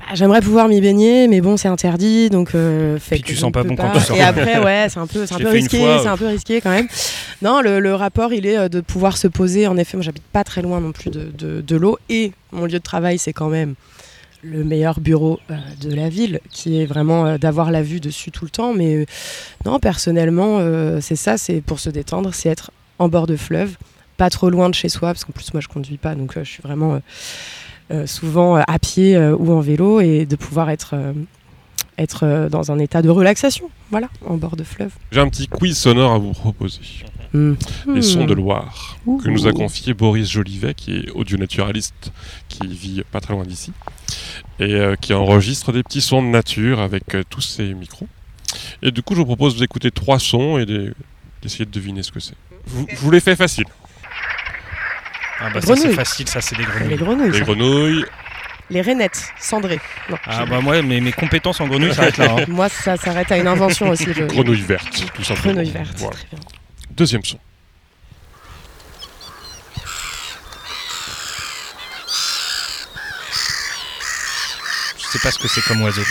Ah, 0.09 0.15
J'aimerais 0.15 0.41
pouvoir 0.41 0.69
m'y 0.69 0.81
baigner, 0.81 1.29
mais 1.29 1.41
bon, 1.41 1.57
c'est 1.57 1.69
interdit, 1.69 2.29
donc 2.29 2.55
euh, 2.55 2.99
fait 2.99 3.17
Puis 3.17 3.23
que 3.23 3.29
tu 3.29 3.37
sens 3.37 3.53
pas 3.53 3.63
bon 3.63 3.77
quand 3.77 3.91
tu 3.93 4.01
sors. 4.01 4.17
Et 4.17 4.21
après, 4.21 4.59
ouais, 4.63 4.87
c'est 4.91 4.99
un 4.99 5.07
peu, 5.07 5.25
c'est 5.27 5.35
un 5.35 5.39
peu 5.39 5.49
risqué, 5.49 5.79
c'est 6.03 6.09
un 6.09 6.17
peu 6.17 6.27
risqué 6.27 6.61
quand 6.61 6.71
même. 6.71 6.89
Non, 7.41 7.61
le, 7.61 7.81
le 7.81 7.95
rapport, 7.95 8.33
il 8.33 8.45
est 8.47 8.59
euh, 8.59 8.69
de 8.69 8.81
pouvoir 8.81 9.17
se 9.17 9.29
poser. 9.29 9.67
En 9.67 9.77
effet, 9.77 9.97
moi, 9.97 10.03
j'habite 10.05 10.25
pas 10.33 10.45
très 10.45 10.61
loin 10.61 10.81
non 10.81 10.93
plus 10.93 11.11
de, 11.11 11.31
de- 11.37 11.61
de 11.61 11.77
l'eau, 11.77 11.99
et 12.09 12.33
mon 12.53 12.63
lieu 12.65 12.73
de 12.73 12.79
travail, 12.79 13.19
c'est 13.19 13.33
quand 13.33 13.49
même 13.49 13.75
le 14.43 14.65
meilleur 14.65 14.99
bureau 14.99 15.39
euh, 15.51 15.55
de 15.81 15.95
la 15.95 16.09
ville, 16.09 16.41
qui 16.51 16.81
est 16.83 16.85
vraiment 16.87 17.25
euh, 17.27 17.39
d'avoir 17.39 17.71
la 17.71 17.83
vue 17.83 18.01
dessus 18.01 18.33
tout 18.33 18.45
le 18.45 18.51
temps. 18.51 18.75
Mais 18.75 18.97
euh, 18.97 19.05
non, 19.65 19.79
personnellement, 19.79 20.59
c'est 21.01 21.17
ça, 21.17 21.39
c'est 21.39 21.61
pour 21.61 21.79
se 21.79 21.89
détendre, 21.91 22.35
c'est 22.35 22.49
être 22.49 22.71
en 22.99 23.09
bord 23.09 23.27
de 23.29 23.37
fleuve, 23.37 23.77
pas 24.17 24.29
trop 24.31 24.51
loin 24.51 24.69
de 24.69 24.75
chez 24.75 24.89
soi, 24.89 25.09
parce 25.13 25.25
qu'en 25.25 25.33
plus, 25.33 25.55
moi, 25.55 25.61
je 25.61 25.69
conduis 25.69 25.97
pas, 25.97 26.15
donc 26.17 26.33
je 26.37 26.43
suis 26.45 26.63
vraiment 26.63 27.01
souvent 28.07 28.57
euh, 28.57 28.63
à 28.67 28.79
pied 28.79 29.17
euh, 29.17 29.37
ou 29.37 29.53
en 29.53 29.61
vélo, 29.61 30.01
et 30.01 30.27
de 30.27 30.37
pouvoir 30.37 30.71
être, 30.71 30.91
euh, 30.95 31.13
être 31.99 32.25
euh, 32.25 32.49
dans 32.49 32.71
un 32.73 32.79
état 32.79 33.03
de 33.03 33.09
relaxation, 33.11 33.71
voilà, 33.91 34.09
en 34.27 34.37
bord 34.37 34.57
de 34.57 34.65
fleuve. 34.65 34.93
J'ai 35.11 35.21
un 35.21 35.29
petit 35.29 35.47
quiz 35.49 35.77
sonore 35.77 36.13
à 36.13 36.19
vous 36.19 36.33
proposer. 36.33 36.81
Hmm. 37.35 37.55
Les 37.87 38.03
sons 38.03 38.27
de 38.27 38.35
Loire, 38.35 38.99
que 39.23 39.31
nous 39.31 39.47
a 39.47 39.53
confié 39.53 39.95
Boris 39.95 40.31
Jolivet, 40.31 40.75
qui 40.75 40.97
est 40.97 41.11
audio-naturaliste, 41.13 42.13
qui 42.49 42.67
vit 42.67 43.03
pas 43.11 43.21
très 43.21 43.33
loin 43.33 43.45
d'ici, 43.45 43.73
et 44.61 44.75
euh, 44.75 44.97
qui 44.97 45.15
enregistre 45.15 45.73
des 45.73 45.83
petits 45.83 46.03
sons 46.03 46.23
de 46.23 46.29
nature 46.29 46.81
avec 46.81 47.15
euh, 47.15 47.23
tous 47.31 47.41
ses 47.41 47.73
micros. 47.73 48.07
Et 48.83 48.91
du 48.91 49.03
coup, 49.03 49.15
je 49.15 49.21
vous 49.21 49.25
propose 49.25 49.57
d'écouter 49.57 49.91
trois 49.91 50.19
sons 50.19 50.59
et 50.59 50.67
de- 50.67 50.93
d'essayer 51.41 51.65
de 51.65 51.71
deviner 51.71 52.03
ce 52.03 52.13
que 52.13 52.21
c'est. 52.21 52.35
Vous- 52.67 52.87
Je 52.91 52.97
vous 52.97 53.11
les 53.11 53.21
fais 53.21 53.35
facile. 53.35 53.65
Ah 55.45 55.51
bah 55.53 55.55
Les 55.55 55.61
ça 55.61 55.67
c'est 55.67 55.75
grenouilles. 55.81 55.95
facile, 55.97 56.29
ça 56.29 56.41
c'est 56.41 56.57
des 56.57 56.63
Les 56.63 56.69
grenouilles. 56.69 56.97
grenouilles, 56.97 57.31
Les 57.33 57.39
ça. 57.39 57.45
grenouilles, 57.45 58.05
les 58.71 58.81
rainettes, 58.81 59.23
cendrées. 59.41 59.81
Non, 60.09 60.17
Ah 60.27 60.47
bah 60.47 60.61
moi 60.61 60.81
mes, 60.83 61.01
mes 61.01 61.13
compétences 61.13 61.61
en 61.61 61.67
grenouilles 61.67 61.95
s'arrêtent 61.95 62.17
là. 62.19 62.37
hein. 62.39 62.45
Moi, 62.49 62.69
ça 62.69 62.97
s'arrête 62.97 63.31
à 63.33 63.37
une 63.39 63.47
invention 63.49 63.89
aussi. 63.91 64.07
Je... 64.15 64.23
grenouilles 64.25 64.61
vertes, 64.63 65.07
tout 65.15 65.25
simplement. 65.25 65.55
Grenouille 65.55 65.71
verte, 65.73 65.95
Voilà. 65.99 66.17
très 66.17 66.27
bien. 66.31 66.39
Deuxième 66.93 67.25
son. 67.25 67.39
Je 74.99 75.05
sais 75.07 75.19
pas 75.19 75.31
ce 75.31 75.39
que 75.39 75.49
c'est 75.49 75.63
comme 75.63 75.83
oiseau. 75.83 76.03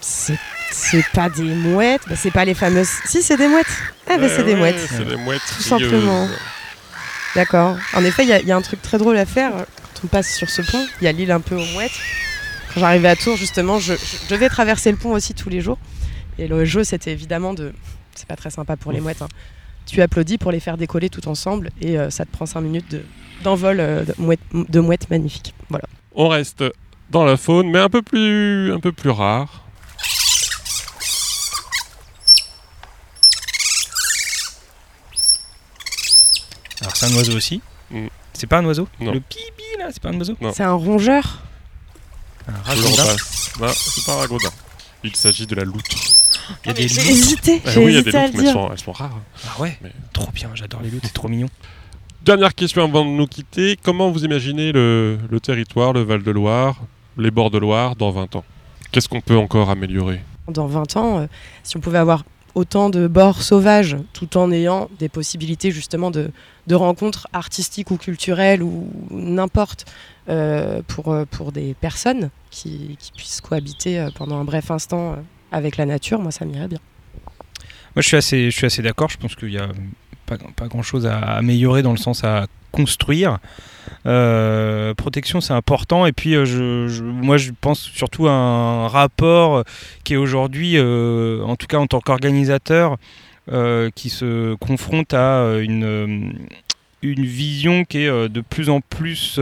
C'est 0.00 0.38
c'est 0.70 1.04
pas 1.12 1.28
des 1.28 1.42
mouettes, 1.42 2.02
bah, 2.08 2.14
c'est 2.16 2.30
pas 2.30 2.44
les 2.44 2.54
fameuses. 2.54 2.88
Si, 3.04 3.22
c'est 3.22 3.36
des 3.36 3.48
mouettes. 3.48 3.66
Ah, 4.08 4.16
bah, 4.16 4.22
Ouais, 4.22 4.28
c'est 4.28 4.44
des 4.44 4.52
ouais, 4.52 4.58
mouettes. 4.58 4.88
C'est 4.88 5.04
des 5.06 5.16
mouettes. 5.16 5.42
Tout 5.56 5.62
simplement. 5.62 6.28
D'accord. 7.34 7.76
En 7.94 8.04
effet, 8.04 8.22
il 8.24 8.28
y, 8.28 8.32
a- 8.32 8.40
il 8.40 8.46
y 8.46 8.52
a 8.52 8.56
un 8.56 8.62
truc 8.62 8.80
très 8.82 8.98
drôle 8.98 9.16
à 9.16 9.26
faire 9.26 9.52
quand 9.52 10.04
on 10.04 10.06
passe 10.06 10.34
sur 10.34 10.48
ce 10.48 10.62
pont. 10.62 10.84
Il 11.00 11.04
y 11.04 11.08
a 11.08 11.12
l'île 11.12 11.30
un 11.32 11.40
peu 11.40 11.54
aux 11.56 11.64
mouettes. 11.74 11.92
Quand 12.74 12.80
j'arrivais 12.80 13.08
à 13.08 13.16
Tours, 13.16 13.36
justement, 13.36 13.78
je, 13.78 13.94
je 13.94 14.28
devais 14.34 14.48
traverser 14.48 14.90
le 14.90 14.96
pont 14.96 15.12
aussi 15.12 15.34
tous 15.34 15.48
les 15.48 15.60
jours. 15.60 15.78
Et 16.38 16.48
le 16.48 16.64
jeu, 16.64 16.84
c'était 16.84 17.12
évidemment 17.12 17.54
de. 17.54 17.72
C'est 18.14 18.26
pas 18.28 18.36
très 18.36 18.50
sympa 18.50 18.76
pour 18.76 18.92
les 18.92 19.00
mouettes. 19.00 19.22
hein. 19.22 19.28
Tu 19.86 20.02
applaudis 20.02 20.36
pour 20.38 20.52
les 20.52 20.60
faire 20.60 20.76
décoller 20.76 21.08
tout 21.08 21.26
ensemble 21.28 21.70
et 21.80 21.98
euh, 21.98 22.10
ça 22.10 22.24
te 22.26 22.30
prend 22.30 22.44
5 22.46 22.60
minutes 22.60 22.90
de- 22.90 23.04
d'envol 23.42 23.78
euh, 23.80 24.04
de, 24.04 24.14
mouettes, 24.18 24.40
de 24.52 24.80
mouettes 24.80 25.08
magnifiques. 25.10 25.54
Voilà. 25.70 25.86
On 26.14 26.28
reste 26.28 26.62
dans 27.10 27.24
la 27.24 27.36
faune, 27.38 27.70
mais 27.70 27.78
un 27.78 27.88
peu 27.88 28.02
plus, 28.02 28.70
un 28.72 28.80
peu 28.80 28.92
plus 28.92 29.08
rare. 29.10 29.64
Alors 36.88 36.96
c'est 36.96 37.06
un 37.06 37.16
oiseau 37.16 37.36
aussi. 37.36 37.60
Mm. 37.90 38.06
C'est 38.32 38.46
pas 38.46 38.58
un 38.58 38.64
oiseau 38.64 38.88
Non. 39.00 39.12
Le 39.12 39.20
pibi 39.20 39.42
là, 39.78 39.88
c'est 39.92 40.00
pas 40.02 40.08
un 40.08 40.18
oiseau. 40.18 40.36
C'est 40.54 40.62
un 40.62 40.72
rongeur. 40.72 41.42
Un 42.48 42.62
ragondin. 42.64 43.04
Non, 43.60 43.68
c'est 43.74 44.06
pas 44.06 44.14
un 44.14 44.16
ragondin. 44.20 44.48
Il 45.04 45.14
s'agit 45.14 45.46
de 45.46 45.54
la 45.54 45.64
loutre. 45.64 45.96
Il 46.64 46.68
y 46.68 46.70
a 46.70 46.72
des 46.72 46.88
J'ai 46.88 47.00
loutres. 47.02 47.10
hésité. 47.10 47.62
Ah 47.66 47.70
J'ai 47.72 47.84
oui, 47.84 47.92
il 47.92 47.94
y 47.94 47.98
a 47.98 48.02
des 48.02 48.08
hésité 48.08 48.18
à 48.18 48.26
loutres, 48.26 48.36
le 48.38 48.42
mais 48.42 48.48
elles 48.48 48.52
dire. 48.54 48.62
sont, 48.62 48.72
elles 48.72 48.78
sont 48.80 48.92
rares. 48.92 49.20
Ah 49.46 49.60
ouais, 49.60 49.78
Mais- 49.82 49.92
trop 50.14 50.30
bien, 50.32 50.48
j'adore 50.54 50.80
les 50.80 50.90
loutres, 50.90 51.06
c'est 51.06 51.12
trop 51.12 51.28
mignon. 51.28 51.48
Dernière 52.22 52.54
question 52.54 52.84
avant 52.84 53.04
de 53.04 53.10
nous 53.10 53.26
quitter. 53.26 53.78
Comment 53.82 54.10
vous 54.10 54.24
imaginez 54.24 54.72
le, 54.72 55.18
le 55.30 55.40
territoire, 55.40 55.92
le 55.92 56.02
Val-de-Loire, 56.02 56.76
les 57.18 57.30
bords 57.30 57.50
de 57.50 57.58
Loire 57.58 57.96
dans 57.96 58.10
20 58.10 58.36
ans? 58.36 58.44
Qu'est-ce 58.92 59.08
qu'on 59.10 59.20
peut 59.20 59.36
encore 59.36 59.68
améliorer? 59.68 60.20
Dans 60.48 60.66
20 60.66 60.96
ans, 60.96 61.18
euh, 61.20 61.26
si 61.62 61.76
on 61.76 61.80
pouvait 61.80 61.98
avoir 61.98 62.24
autant 62.54 62.90
de 62.90 63.06
bords 63.06 63.42
sauvages, 63.42 63.96
tout 64.12 64.36
en 64.36 64.50
ayant 64.50 64.88
des 64.98 65.08
possibilités 65.08 65.70
justement 65.70 66.10
de, 66.10 66.30
de 66.66 66.74
rencontres 66.74 67.28
artistiques 67.32 67.90
ou 67.90 67.96
culturelles 67.96 68.62
ou 68.62 68.88
n'importe 69.10 69.86
euh, 70.28 70.82
pour, 70.86 71.12
euh, 71.12 71.24
pour 71.24 71.52
des 71.52 71.74
personnes 71.74 72.30
qui, 72.50 72.96
qui, 72.98 73.12
puissent 73.12 73.40
cohabiter 73.40 73.98
euh, 73.98 74.10
pendant 74.14 74.38
un 74.38 74.44
bref 74.44 74.70
instant 74.70 75.16
avec 75.52 75.76
la 75.76 75.86
nature, 75.86 76.20
moi 76.20 76.30
ça 76.30 76.44
m'irait 76.44 76.68
bien. 76.68 76.80
Moi 77.94 78.02
je 78.02 78.08
suis 78.08 78.16
assez, 78.16 78.50
assez 78.62 78.82
d'accord, 78.82 79.08
je 79.08 79.16
pense 79.16 79.34
qu'il 79.34 79.48
n'y 79.48 79.58
a 79.58 79.68
pas, 80.26 80.36
pas 80.56 80.68
grand 80.68 80.82
chose 80.82 81.06
à 81.06 81.18
améliorer 81.18 81.82
dans 81.82 81.92
le 81.92 81.98
sens 81.98 82.24
à 82.24 82.46
construire. 82.72 83.38
Euh, 84.06 84.94
protection, 84.94 85.40
c'est 85.40 85.52
important. 85.52 86.06
Et 86.06 86.12
puis, 86.12 86.32
je, 86.32 87.02
moi, 87.02 87.36
je 87.36 87.50
pense 87.58 87.80
surtout 87.80 88.28
à 88.28 88.32
un 88.32 88.88
rapport 88.88 89.64
qui 90.04 90.14
est 90.14 90.16
aujourd'hui, 90.16 90.74
euh, 90.76 91.42
en 91.44 91.56
tout 91.56 91.66
cas 91.66 91.78
en 91.78 91.86
tant 91.86 92.00
qu'organisateur, 92.00 92.96
euh, 93.50 93.90
qui 93.94 94.10
se 94.10 94.54
confronte 94.56 95.14
à 95.14 95.58
une, 95.60 96.34
une 97.02 97.24
vision 97.24 97.84
qui 97.84 97.98
est 97.98 98.28
de 98.28 98.40
plus 98.40 98.68
en 98.68 98.80
plus 98.80 99.38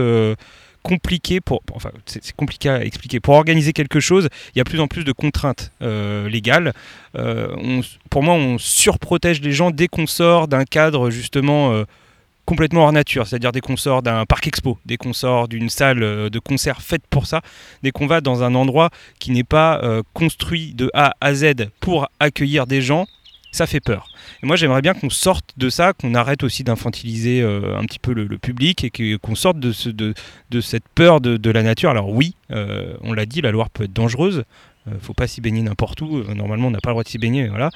compliqué 0.87 1.41
pour, 1.41 1.61
enfin 1.73 1.91
c'est 2.05 2.31
compliqué 2.33 2.69
à 2.69 2.83
expliquer. 2.83 3.19
Pour 3.19 3.35
organiser 3.35 3.73
quelque 3.73 3.99
chose, 3.99 4.29
il 4.55 4.57
y 4.57 4.61
a 4.61 4.63
plus 4.63 4.79
en 4.79 4.87
plus 4.87 5.03
de 5.03 5.11
contraintes 5.11 5.71
euh, 5.81 6.29
légales. 6.29 6.73
Euh, 7.15 7.81
pour 8.09 8.23
moi, 8.23 8.35
on 8.35 8.57
surprotège 8.57 9.41
les 9.41 9.51
gens 9.51 9.69
dès 9.71 9.87
qu'on 9.87 10.07
sort 10.07 10.47
d'un 10.47 10.63
cadre 10.63 11.09
justement 11.09 11.73
euh, 11.73 11.83
complètement 12.47 12.85
hors 12.85 12.91
nature, 12.91 13.27
c'est-à-dire 13.27 13.51
dès 13.51 13.61
qu'on 13.61 13.77
sort 13.77 14.01
d'un 14.01 14.25
parc 14.25 14.47
expo, 14.47 14.79
dès 14.85 14.97
qu'on 14.97 15.13
sort 15.13 15.47
d'une 15.47 15.69
salle 15.69 15.99
de 15.99 16.39
concert 16.39 16.81
faite 16.81 17.03
pour 17.07 17.27
ça, 17.27 17.41
dès 17.83 17.91
qu'on 17.91 18.07
va 18.07 18.21
dans 18.21 18.41
un 18.41 18.55
endroit 18.55 18.89
qui 19.19 19.29
n'est 19.29 19.43
pas 19.43 19.81
construit 20.13 20.73
de 20.73 20.89
A 20.95 21.13
à 21.21 21.35
Z 21.35 21.69
pour 21.79 22.07
accueillir 22.19 22.65
des 22.65 22.81
gens, 22.81 23.05
ça 23.51 23.67
fait 23.67 23.79
peur. 23.79 24.07
Et 24.43 24.45
moi, 24.45 24.55
j'aimerais 24.55 24.81
bien 24.81 24.93
qu'on 24.93 25.09
sorte 25.09 25.51
de 25.57 25.69
ça, 25.69 25.93
qu'on 25.93 26.13
arrête 26.15 26.43
aussi 26.43 26.63
d'infantiliser 26.63 27.41
euh, 27.41 27.77
un 27.77 27.83
petit 27.85 27.99
peu 27.99 28.13
le, 28.13 28.37
public 28.37 28.83
et 28.83 29.17
qu'on 29.17 29.35
sorte 29.35 29.59
de, 29.59 29.71
ce, 29.71 29.89
de, 29.89 30.13
de, 30.51 30.61
cette 30.61 30.87
peur 30.95 31.21
de, 31.21 31.49
la 31.49 31.63
nature. 31.63 31.89
Alors 31.89 32.09
oui, 32.09 32.35
euh, 32.51 32.95
on 33.01 33.13
l'a 33.13 33.25
dit, 33.25 33.41
la 33.41 33.51
Loire 33.51 33.69
peut 33.69 33.85
être 33.85 33.93
dangereuse. 33.93 34.43
euh, 34.87 34.91
faut 35.01 35.13
pas 35.13 35.27
s'y 35.27 35.41
baigner 35.41 35.61
n'importe 35.61 36.01
où. 36.01 36.23
Normalement, 36.33 36.67
on 36.67 36.71
n'a 36.71 36.79
pas 36.79 36.91
le 36.91 36.93
droit 36.93 37.03
de 37.03 37.09
s'y 37.09 37.17
baigner. 37.17 37.47
Voilà. 37.47 37.71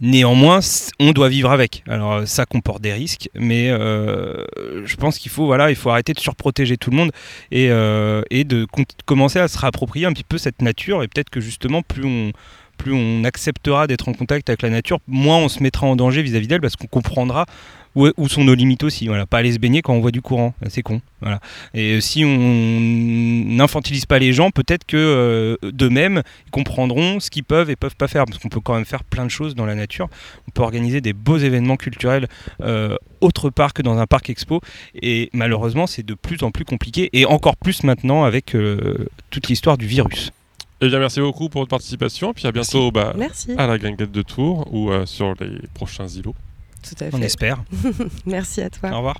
Néanmoins, 0.00 0.60
on 0.98 1.12
doit 1.12 1.28
vivre 1.28 1.50
avec. 1.50 1.84
Alors 1.88 2.26
ça 2.26 2.44
comporte 2.44 2.82
des 2.82 2.92
risques, 2.92 3.28
mais 3.34 3.68
je 3.68 4.96
pense 4.96 5.18
qu'il 5.18 5.30
faut 5.30 5.46
voilà, 5.46 5.70
il 5.70 5.76
faut 5.76 5.90
arrêter 5.90 6.12
de 6.12 6.18
surprotéger 6.18 6.76
tout 6.76 6.90
le 6.90 6.96
monde 6.96 7.12
et, 7.52 7.66
et 8.30 8.44
de 8.44 8.66
commencer 9.06 9.38
à 9.38 9.46
se 9.46 9.56
réapproprier 9.58 10.06
un 10.06 10.12
petit 10.12 10.24
peu 10.24 10.38
cette 10.38 10.60
nature. 10.60 11.04
Et 11.04 11.08
peut-être 11.08 11.30
que 11.30 11.40
justement, 11.40 11.82
plus 11.82 12.04
on 12.04 12.32
plus 12.78 12.92
on 12.92 13.22
acceptera 13.24 13.86
d'être 13.86 14.08
en 14.08 14.12
contact 14.12 14.48
avec 14.50 14.62
la 14.62 14.70
nature, 14.70 14.98
moins 15.06 15.38
on 15.38 15.48
se 15.48 15.62
mettra 15.62 15.86
en 15.86 15.94
danger 15.94 16.22
vis-à-vis 16.22 16.48
d'elle 16.48 16.60
parce 16.60 16.74
qu'on 16.74 16.88
comprendra 16.88 17.46
où, 17.94 18.28
sont 18.28 18.44
nos 18.44 18.54
limites 18.54 18.84
aussi. 18.84 19.08
Voilà, 19.08 19.26
pas 19.26 19.38
aller 19.38 19.52
se 19.52 19.58
baigner 19.58 19.82
quand 19.82 19.94
on 19.94 20.00
voit 20.00 20.10
du 20.10 20.22
courant, 20.22 20.54
c'est 20.68 20.82
con. 20.82 21.00
Voilà. 21.20 21.40
Et 21.74 21.94
euh, 21.94 22.00
si 22.00 22.24
on 22.24 22.78
n'infantilise 22.80 24.06
pas 24.06 24.18
les 24.18 24.32
gens, 24.32 24.50
peut-être 24.50 24.84
que 24.84 24.96
euh, 24.96 25.56
d'eux-mêmes 25.70 26.22
ils 26.46 26.50
comprendront 26.50 27.20
ce 27.20 27.30
qu'ils 27.30 27.44
peuvent 27.44 27.70
et 27.70 27.76
peuvent 27.76 27.96
pas 27.96 28.08
faire, 28.08 28.24
parce 28.24 28.38
qu'on 28.38 28.48
peut 28.48 28.60
quand 28.60 28.74
même 28.74 28.84
faire 28.84 29.04
plein 29.04 29.24
de 29.24 29.30
choses 29.30 29.54
dans 29.54 29.66
la 29.66 29.74
nature. 29.74 30.08
On 30.48 30.50
peut 30.50 30.62
organiser 30.62 31.00
des 31.00 31.12
beaux 31.12 31.38
événements 31.38 31.76
culturels 31.76 32.28
euh, 32.60 32.96
autre 33.20 33.50
part 33.50 33.72
que 33.72 33.82
dans 33.82 33.98
un 33.98 34.06
parc 34.06 34.30
expo, 34.30 34.60
et 35.00 35.30
malheureusement 35.32 35.86
c'est 35.86 36.04
de 36.04 36.14
plus 36.14 36.42
en 36.42 36.50
plus 36.50 36.64
compliqué, 36.64 37.08
et 37.12 37.24
encore 37.24 37.56
plus 37.56 37.84
maintenant 37.84 38.24
avec 38.24 38.56
toute 39.30 39.48
l'histoire 39.48 39.78
du 39.78 39.86
virus. 39.86 40.32
Eh 40.84 40.88
bien, 40.88 40.98
merci 40.98 41.20
beaucoup 41.20 41.48
pour 41.48 41.60
votre 41.60 41.70
participation. 41.70 42.34
Puis 42.34 42.44
à 42.48 42.50
bientôt 42.50 42.90
bah, 42.90 43.14
à 43.56 43.66
la 43.68 43.78
Gringuette 43.78 44.10
de 44.10 44.22
Tours 44.22 44.66
ou 44.72 44.90
euh, 44.90 45.06
sur 45.06 45.34
les 45.40 45.60
prochains 45.74 46.08
îlots. 46.08 46.34
Tout 46.82 47.04
à 47.04 47.10
fait. 47.10 47.16
On 47.16 47.22
espère. 47.22 47.62
merci 48.26 48.60
à 48.60 48.70
toi. 48.70 48.90
Au 48.90 48.96
revoir. 48.96 49.16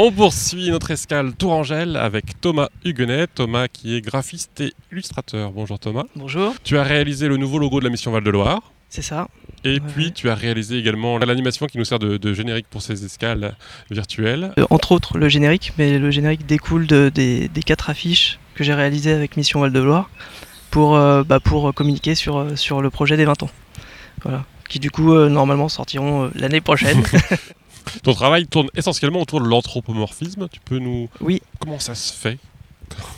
On 0.00 0.12
poursuit 0.12 0.70
notre 0.70 0.92
escale 0.92 1.34
Tourangelle 1.34 1.96
avec 1.96 2.40
Thomas 2.40 2.68
Huguenet. 2.84 3.26
Thomas 3.34 3.66
qui 3.66 3.96
est 3.96 4.00
graphiste 4.00 4.60
et 4.60 4.72
illustrateur. 4.92 5.50
Bonjour 5.50 5.78
Thomas. 5.78 6.04
Bonjour. 6.14 6.54
Tu 6.62 6.78
as 6.78 6.84
réalisé 6.84 7.26
le 7.26 7.36
nouveau 7.36 7.58
logo 7.58 7.80
de 7.80 7.84
la 7.84 7.90
mission 7.90 8.12
Val-de-Loire. 8.12 8.60
C'est 8.88 9.02
ça. 9.02 9.28
Et 9.64 9.80
puis 9.80 10.12
tu 10.12 10.30
as 10.30 10.34
réalisé 10.34 10.78
également 10.78 11.18
l'animation 11.18 11.66
qui 11.66 11.78
nous 11.78 11.84
sert 11.84 11.98
de, 11.98 12.32
générique 12.32 12.66
pour 12.70 12.80
ces 12.80 13.04
escales 13.04 13.56
virtuelles. 13.90 14.52
Euh, 14.58 14.66
entre 14.70 14.92
autres 14.92 15.18
le 15.18 15.28
générique, 15.28 15.72
mais 15.78 15.98
le 15.98 16.10
générique 16.10 16.46
découle 16.46 16.86
des, 16.86 17.10
des, 17.10 17.62
quatre 17.64 17.90
affiches 17.90 18.38
que 18.54 18.62
j'ai 18.62 18.74
réalisées 18.74 19.12
avec 19.12 19.36
Mission 19.36 19.60
Val-de-Loire 19.60 20.08
pour, 20.70 20.96
euh, 20.96 21.24
bah, 21.24 21.40
pour 21.40 21.74
communiquer 21.74 22.14
sur, 22.14 22.36
euh, 22.36 22.56
sur 22.56 22.80
le 22.82 22.90
projet 22.90 23.16
des 23.16 23.24
20 23.24 23.42
ans. 23.42 23.50
Voilà. 24.22 24.44
Qui 24.68 24.78
du 24.78 24.90
coup, 24.90 25.14
euh, 25.14 25.28
normalement, 25.28 25.68
sortiront 25.68 26.30
l'année 26.34 26.60
prochaine. 26.60 27.02
Ton 28.02 28.12
travail 28.12 28.46
tourne 28.46 28.68
essentiellement 28.76 29.20
autour 29.20 29.40
de 29.40 29.48
l'anthropomorphisme. 29.48 30.48
Tu 30.50 30.60
peux 30.60 30.78
nous. 30.78 31.08
Oui. 31.20 31.42
Comment 31.58 31.78
ça 31.78 31.94
se 31.94 32.12
fait? 32.12 32.38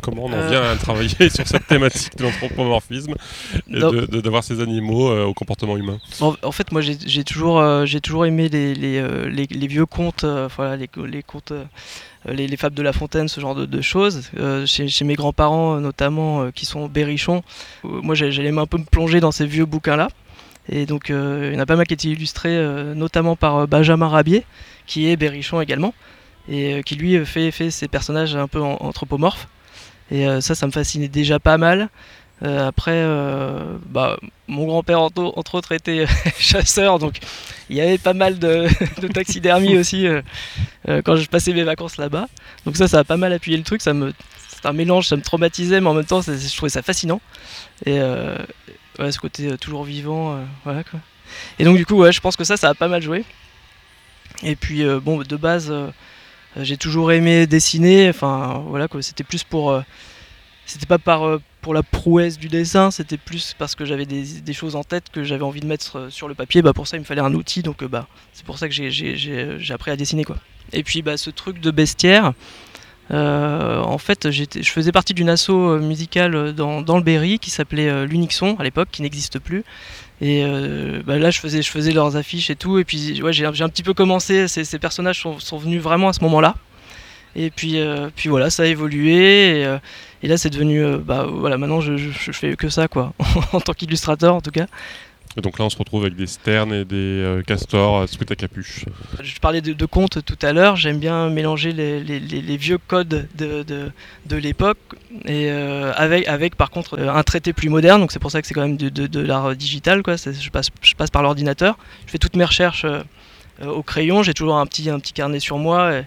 Comment 0.02 0.24
on 0.24 0.32
en 0.32 0.48
vient 0.48 0.64
à 0.64 0.74
travailler 0.74 1.30
sur 1.30 1.46
cette 1.46 1.68
thématique 1.68 2.16
de 2.16 2.24
l'anthropomorphisme 2.24 3.14
et 3.68 3.78
d'avoir 4.20 4.42
ces 4.42 4.60
animaux 4.60 5.14
au 5.24 5.32
comportement 5.32 5.76
humain? 5.76 6.00
En, 6.20 6.50
fait, 6.50 6.72
moi, 6.72 6.80
j'ai 6.80 7.22
toujours, 7.22 7.86
j'ai 7.86 8.00
toujours 8.00 8.26
aimé 8.26 8.48
les, 8.48 8.74
les, 8.74 9.00
les, 9.30 9.66
vieux 9.68 9.86
contes, 9.86 10.24
voilà, 10.56 10.76
les, 10.76 11.22
contes 11.22 11.52
euh, 12.28 12.32
les, 12.34 12.56
fables 12.56 12.74
de 12.74 12.82
La 12.82 12.92
Fontaine, 12.92 13.28
ce 13.28 13.40
genre 13.40 13.54
de, 13.54 13.80
choses. 13.80 14.30
Euh, 14.38 14.66
chez, 14.66 15.04
mes 15.04 15.14
grands-parents, 15.14 15.76
euh, 15.76 15.80
notamment, 15.80 16.50
qui 16.50 16.66
sont 16.66 16.86
berrichons, 16.86 17.42
moi 17.82 18.14
j'allais 18.14 18.56
un 18.56 18.66
peu 18.66 18.78
me 18.78 18.84
plonger 18.84 19.20
dans 19.20 19.32
ces 19.32 19.46
vieux 19.46 19.64
bouquins-là. 19.64 20.08
Et 20.68 20.86
donc 20.86 21.08
il 21.08 21.52
y 21.52 21.56
en 21.56 21.60
a 21.60 21.66
pas 21.66 21.76
mal 21.76 21.86
qui 21.86 21.94
étaient 21.94 22.08
illustrés, 22.08 22.62
notamment 22.94 23.36
par 23.36 23.66
Benjamin 23.66 24.08
Rabier, 24.08 24.44
qui 24.86 25.08
est 25.08 25.16
berrichon 25.16 25.60
également, 25.60 25.94
et 26.48 26.82
qui 26.84 26.96
lui 26.96 27.24
fait, 27.26 27.50
ces 27.70 27.88
personnages 27.88 28.36
un 28.36 28.46
peu 28.46 28.60
anthropomorphes. 28.60 29.48
Et 30.10 30.26
ça, 30.40 30.54
ça 30.54 30.66
me 30.66 30.72
fascinait 30.72 31.08
déjà 31.08 31.38
pas 31.38 31.58
mal. 31.58 31.88
Euh, 32.42 32.68
après, 32.68 32.94
euh, 32.94 33.76
bah, 33.86 34.18
mon 34.48 34.66
grand-père, 34.66 35.00
entre 35.02 35.54
autres, 35.54 35.72
était 35.72 36.06
chasseur, 36.38 36.98
donc 36.98 37.18
il 37.68 37.76
y 37.76 37.80
avait 37.80 37.98
pas 37.98 38.14
mal 38.14 38.38
de, 38.38 38.66
taxidermie 39.12 39.76
aussi 39.76 40.06
euh, 40.06 40.22
quand 41.04 41.16
je 41.16 41.26
passais 41.28 41.52
mes 41.52 41.64
vacances 41.64 41.98
là-bas. 41.98 42.28
Donc 42.64 42.76
ça, 42.76 42.88
ça 42.88 43.00
a 43.00 43.04
pas 43.04 43.18
mal 43.18 43.32
appuyé 43.32 43.58
le 43.58 43.64
truc. 43.64 43.82
C'est 43.82 43.90
un 44.64 44.72
mélange, 44.72 45.08
ça 45.08 45.16
me 45.16 45.22
traumatisait, 45.22 45.80
mais 45.80 45.88
en 45.88 45.94
même 45.94 46.04
temps, 46.04 46.22
je 46.22 46.56
trouvais 46.56 46.70
ça 46.70 46.82
fascinant. 46.82 47.20
Ce 49.10 49.18
côté 49.18 49.56
toujours 49.58 49.84
vivant, 49.84 50.38
voilà 50.64 50.84
quoi. 50.84 51.00
Et 51.58 51.64
donc 51.64 51.76
du 51.76 51.86
coup, 51.86 51.96
ouais, 51.96 52.12
je 52.12 52.20
pense 52.20 52.36
que 52.36 52.44
ça, 52.44 52.56
ça 52.56 52.68
a 52.68 52.74
pas 52.74 52.88
mal 52.88 53.02
joué. 53.02 53.24
Et 54.42 54.56
puis, 54.56 54.84
bon, 55.02 55.22
de 55.22 55.36
base, 55.36 55.72
j'ai 56.56 56.76
toujours 56.76 57.12
aimé 57.12 57.46
dessiner. 57.46 58.08
Enfin, 58.08 58.62
voilà. 58.66 58.88
C'était 59.00 59.24
plus 59.24 59.44
pour 59.44 59.82
c'était 60.70 60.86
pas 60.86 60.98
par, 60.98 61.26
euh, 61.26 61.42
pour 61.62 61.74
la 61.74 61.82
prouesse 61.82 62.38
du 62.38 62.48
dessin, 62.48 62.92
c'était 62.92 63.16
plus 63.16 63.54
parce 63.58 63.74
que 63.74 63.84
j'avais 63.84 64.06
des, 64.06 64.52
choses 64.52 64.76
en 64.76 64.84
tête 64.84 65.10
que 65.10 65.24
j'avais 65.24 65.42
envie 65.42 65.60
de 65.60 65.66
mettre 65.66 65.98
euh, 65.98 66.10
sur 66.10 66.28
le 66.28 66.34
papier. 66.34 66.62
Bah, 66.62 66.72
pour 66.72 66.86
ça, 66.86 66.96
il 66.96 67.00
me 67.00 67.04
fallait 67.04 67.20
un 67.20 67.34
outil, 67.34 67.62
donc 67.62 67.82
euh, 67.82 67.88
bah, 67.88 68.06
c'est 68.32 68.44
pour 68.44 68.56
ça 68.56 68.68
que 68.68 68.74
j'ai 68.74 69.72
appris 69.72 69.90
à 69.90 69.96
dessiner. 69.96 70.22
Quoi. 70.22 70.36
Et 70.72 70.84
puis 70.84 71.02
bah, 71.02 71.16
ce 71.16 71.30
truc 71.30 71.60
de 71.60 71.72
bestiaire, 71.72 72.34
en 73.10 73.98
fait, 73.98 74.30
je 74.30 74.70
faisais 74.70 74.92
partie 74.92 75.14
d'une 75.14 75.28
asso 75.28 75.50
musicale 75.80 76.52
dans, 76.52 76.80
dans, 76.82 76.96
le 76.96 77.02
Berry 77.02 77.38
qui 77.38 77.50
s'appelait 77.50 78.06
l'Unixon 78.06 78.56
à 78.58 78.64
l'époque, 78.64 78.88
qui 78.92 79.02
n'existe 79.02 79.38
plus. 79.38 79.64
Et 80.20 80.44
bah, 81.06 81.18
là, 81.18 81.30
je 81.30 81.40
faisais, 81.40 81.62
je 81.62 81.70
faisais 81.70 81.92
leurs 81.92 82.16
affiches 82.16 82.50
et 82.50 82.56
tout. 82.56 82.78
Et 82.78 82.84
puis, 82.84 83.20
j'ai 83.30 83.44
un 83.44 83.68
petit 83.68 83.82
peu 83.82 83.94
commencé. 83.94 84.48
Ces, 84.48 84.78
personnages 84.78 85.20
sont, 85.20 85.58
venus 85.58 85.82
vraiment 85.82 86.08
à 86.08 86.12
ce 86.12 86.22
moment-là. 86.22 86.54
Et 87.36 87.50
puis, 87.50 87.78
euh, 87.78 88.10
puis 88.14 88.28
voilà, 88.28 88.50
ça 88.50 88.64
a 88.64 88.66
évolué. 88.66 89.60
Et, 89.60 89.64
euh, 89.66 89.78
là, 90.22 90.36
c'est 90.36 90.50
devenu. 90.50 90.84
Euh, 90.84 90.98
bah 90.98 91.26
voilà, 91.30 91.58
maintenant, 91.58 91.80
je, 91.80 91.96
je, 91.96 92.32
fais 92.32 92.56
que 92.56 92.68
ça, 92.68 92.88
quoi, 92.88 93.12
en 93.52 93.60
tant 93.60 93.72
qu'illustrateur, 93.72 94.34
en 94.34 94.40
tout 94.40 94.50
cas. 94.50 94.66
Et 95.36 95.40
donc 95.42 95.58
là, 95.58 95.64
on 95.64 95.70
se 95.70 95.78
retrouve 95.78 96.02
avec 96.02 96.16
des 96.16 96.26
sternes 96.26 96.72
et 96.72 96.84
des 96.84 97.42
castors 97.46 98.08
sous 98.08 98.18
à 98.28 98.34
capuche. 98.34 98.84
Je 99.22 99.38
parlais 99.38 99.60
de, 99.60 99.86
contes 99.86 100.24
tout 100.24 100.38
à 100.42 100.52
l'heure. 100.52 100.76
J'aime 100.76 100.98
bien 100.98 101.28
mélanger 101.30 101.72
les, 101.72 102.56
vieux 102.56 102.78
codes 102.78 103.28
de, 103.36 103.62
de, 103.62 103.92
de 104.26 104.36
l'époque 104.36 104.78
et 105.26 105.48
avec, 105.50 106.26
avec 106.26 106.56
par 106.56 106.70
contre 106.70 106.98
un 106.98 107.22
traité 107.22 107.52
plus 107.52 107.68
moderne. 107.68 108.00
Donc 108.00 108.10
c'est 108.10 108.18
pour 108.18 108.32
ça 108.32 108.40
que 108.40 108.48
c'est 108.48 108.54
quand 108.54 108.66
même 108.66 108.76
de, 108.76 109.20
l'art 109.20 109.54
digital. 109.54 110.02
Quoi. 110.02 110.16
Je 110.16 110.50
passe, 110.50 110.70
je 110.82 110.94
passe 110.94 111.10
par 111.10 111.22
l'ordinateur. 111.22 111.78
Je 112.06 112.10
fais 112.12 112.18
toutes 112.18 112.34
mes 112.36 112.44
recherches 112.44 112.84
au 113.64 113.82
crayon. 113.82 114.22
J'ai 114.22 114.34
toujours 114.34 114.56
un 114.56 114.66
petit, 114.66 114.88
un 114.90 114.98
petit 114.98 115.12
carnet 115.12 115.40
sur 115.40 115.58
moi. 115.58 116.02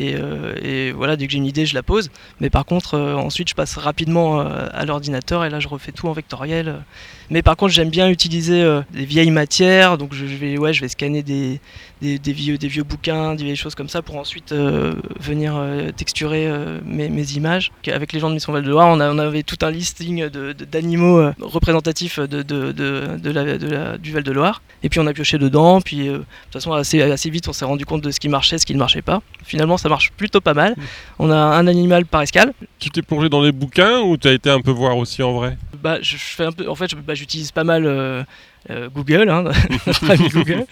Euh, 0.00 0.54
et, 0.62 0.92
voilà, 0.92 1.16
dès 1.16 1.26
que 1.26 1.32
j'ai 1.32 1.38
une 1.38 1.46
idée, 1.46 1.66
je 1.66 1.74
la 1.74 1.82
pose. 1.82 2.10
Mais 2.40 2.50
par 2.50 2.64
contre, 2.64 2.94
euh, 2.94 3.14
ensuite, 3.14 3.48
je 3.48 3.54
passe 3.54 3.76
rapidement 3.76 4.40
euh, 4.40 4.66
à 4.72 4.84
l'ordinateur 4.84 5.44
et 5.44 5.50
là, 5.50 5.60
je 5.60 5.68
refais 5.68 5.92
tout 5.92 6.08
en 6.08 6.12
vectoriel. 6.12 6.82
Mais 7.30 7.42
par 7.42 7.56
contre, 7.56 7.72
j'aime 7.72 7.90
bien 7.90 8.08
utiliser 8.08 8.64
des 8.92 9.04
vieilles 9.04 9.32
matières. 9.32 9.98
Donc, 9.98 10.14
je 10.14 10.24
vais, 10.24 10.58
ouais, 10.58 10.72
je 10.72 10.80
vais 10.80 10.86
scanner 10.86 11.24
des, 11.24 11.60
des, 12.00 12.32
vieux, 12.32 12.56
des 12.56 12.68
vieux 12.68 12.84
bouquins, 12.84 13.34
des 13.34 13.42
vieilles 13.42 13.56
choses 13.56 13.74
comme 13.74 13.88
ça 13.88 14.00
pour 14.00 14.16
ensuite 14.16 14.52
venir 14.52 15.60
texturer 15.96 16.48
mes, 16.84 17.32
images. 17.32 17.72
Avec 17.88 18.12
les 18.12 18.20
gens 18.20 18.28
de 18.28 18.34
Mission 18.34 18.52
Val-de-Loire, 18.52 18.86
on, 18.86 19.00
on, 19.00 19.18
avait 19.18 19.42
tout 19.42 19.58
un 19.62 19.72
listing 19.72 20.28
d'animaux 20.70 21.32
représentatifs 21.40 22.20
de, 22.20 22.42
de, 22.42 22.70
de 22.70 23.30
la, 23.32 23.98
du 23.98 24.12
Val-de-Loire. 24.12 24.62
Et 24.84 24.88
puis, 24.88 25.00
on 25.00 25.06
a 25.08 25.12
pioché 25.12 25.36
dedans. 25.38 25.80
Puis, 25.80 26.06
de 26.06 26.18
toute 26.18 26.52
façon, 26.52 26.74
assez, 26.74 26.95
assez 27.02 27.30
vite, 27.30 27.48
on 27.48 27.52
s'est 27.52 27.64
rendu 27.64 27.84
compte 27.84 28.02
de 28.02 28.10
ce 28.10 28.20
qui 28.20 28.28
marchait, 28.28 28.58
ce 28.58 28.66
qui 28.66 28.74
ne 28.74 28.78
marchait 28.78 29.02
pas. 29.02 29.22
Finalement, 29.44 29.76
ça 29.76 29.88
marche 29.88 30.12
plutôt 30.12 30.40
pas 30.40 30.54
mal. 30.54 30.74
On 31.18 31.30
a 31.30 31.36
un 31.36 31.66
animal 31.66 32.06
par 32.06 32.22
escale. 32.22 32.52
Tu 32.78 32.90
t'es 32.90 33.02
plongé 33.02 33.28
dans 33.28 33.42
les 33.42 33.52
bouquins 33.52 34.00
ou 34.00 34.16
tu 34.16 34.28
as 34.28 34.32
été 34.32 34.50
un 34.50 34.60
peu 34.60 34.70
voir 34.70 34.96
aussi 34.96 35.22
en 35.22 35.34
vrai? 35.34 35.56
Bah, 35.82 35.98
je, 36.00 36.16
fais 36.16 36.44
un 36.44 36.52
peu. 36.52 36.68
En 36.68 36.74
fait, 36.74 36.94
bah, 36.94 37.14
j'utilise 37.14 37.52
pas 37.52 37.64
mal. 37.64 37.86
Euh, 37.86 38.22
euh, 38.68 38.88
Google, 38.88 39.28
hein, 39.30 39.44
notre 39.86 40.10
ami 40.10 40.28
Google. 40.28 40.66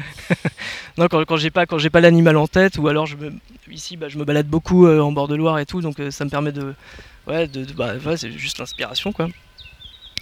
non, 0.99 1.07
quand, 1.09 1.25
quand 1.25 1.37
j'ai 1.37 1.51
pas 1.51 1.65
quand 1.65 1.79
j'ai 1.79 1.91
pas 1.91 2.01
l'animal 2.01 2.37
en 2.37 2.49
tête, 2.49 2.77
ou 2.79 2.89
alors 2.89 3.07
je 3.07 3.17
me, 3.17 3.33
ici, 3.71 3.97
bah, 3.97 4.09
je 4.09 4.19
me 4.19 4.25
balade 4.25 4.49
beaucoup 4.49 4.87
euh, 4.87 5.01
en 5.01 5.13
bord 5.13 5.29
de 5.29 5.37
Loire 5.37 5.61
et 5.61 5.67
tout, 5.67 5.81
donc 5.81 6.01
ça 6.11 6.25
me 6.25 6.31
permet 6.31 6.51
de, 6.51 6.75
ouais, 7.29 7.47
de, 7.47 7.65
bah, 7.73 7.95
c'est 8.17 8.33
juste 8.33 8.59
l'inspiration 8.59 9.13
quoi. 9.13 9.29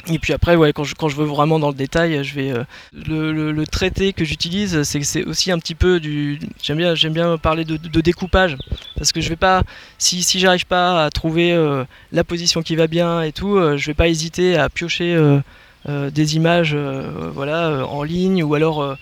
Et 0.09 0.19
puis 0.19 0.33
après, 0.33 0.57
quand, 0.73 0.85
je, 0.85 1.17
veux 1.17 1.25
vraiment 1.25 1.61
dans 1.61 1.69
le 1.69 1.75
détail, 1.75 2.25
je 2.25 2.35
vais 2.35 2.51
euh, 2.51 2.65
le, 3.07 3.53
le, 3.53 3.67
traité 3.67 4.13
que 4.13 4.25
j'utilise, 4.25 4.83
c'est 4.83 5.25
aussi 5.25 5.53
un 5.53 5.59
petit 5.59 5.77
peu 5.77 6.01
du. 6.01 6.41
J'aime 6.61 7.13
bien, 7.13 7.39
parler 7.39 7.65
de, 7.65 8.01
découpage 8.01 8.57
parce 8.97 9.13
que 9.13 9.21
je 9.21 9.29
vais 9.29 9.37
pas, 9.37 9.63
si, 9.99 10.23
si 10.25 10.41
j'arrive 10.41 10.67
pas 10.67 11.05
à 11.05 11.11
trouver 11.11 11.53
euh, 11.53 11.85
la 12.11 12.25
position 12.25 12.63
qui 12.63 12.75
va 12.75 12.89
bien 12.89 13.23
et 13.23 13.31
tout, 13.31 13.57
euh, 13.57 13.77
je 13.77 13.87
vais 13.87 13.95
pas 13.95 14.09
hésiter 14.09 14.57
à 14.57 14.69
piocher 14.69 15.17
des 15.87 16.37
images, 16.37 16.77
voilà, 17.35 17.87
en 17.87 18.03
ligne 18.03 18.43
ou 18.43 18.55
alors 18.55 18.97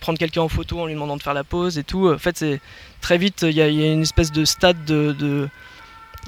prendre 0.00 0.18
quelqu'un 0.18 0.42
en 0.42 0.48
photo 0.48 0.80
en 0.80 0.86
lui 0.86 0.94
demandant 0.94 1.16
de 1.16 1.22
faire 1.22 1.34
la 1.34 1.44
pose 1.44 1.78
et 1.78 1.84
tout. 1.84 2.10
En 2.10 2.18
fait, 2.18 2.44
très 3.00 3.16
vite, 3.16 3.42
il 3.42 3.52
y, 3.52 3.62
a 3.62 3.68
une 3.68 4.02
espèce 4.02 4.32
de 4.32 4.44
stade 4.44 4.84
de 4.84 5.48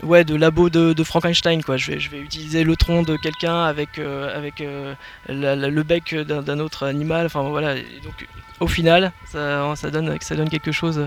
ouais, 0.02 0.24
de 0.24 0.34
labo 0.34 0.70
de, 0.70 1.04
Frankenstein. 1.04 1.62
Quoi. 1.62 1.76
Je, 1.76 1.92
vais, 1.92 2.00
je 2.00 2.10
vais 2.10 2.18
utiliser 2.18 2.64
le 2.64 2.76
tronc 2.76 3.02
de 3.02 3.16
quelqu'un 3.16 3.64
avec, 3.64 3.98
euh, 3.98 4.36
avec 4.36 4.60
euh, 4.60 4.94
le 5.28 5.82
bec 5.82 6.14
d'un 6.14 6.58
autre 6.58 6.86
animal. 6.86 7.26
Enfin, 7.26 7.42
voilà. 7.42 7.74
donc, 7.74 8.26
au 8.60 8.66
final, 8.66 9.12
ça, 9.26 9.74
ça, 9.76 9.90
donne, 9.90 10.16
ça 10.20 10.34
donne 10.34 10.48
quelque 10.48 10.72
chose 10.72 11.06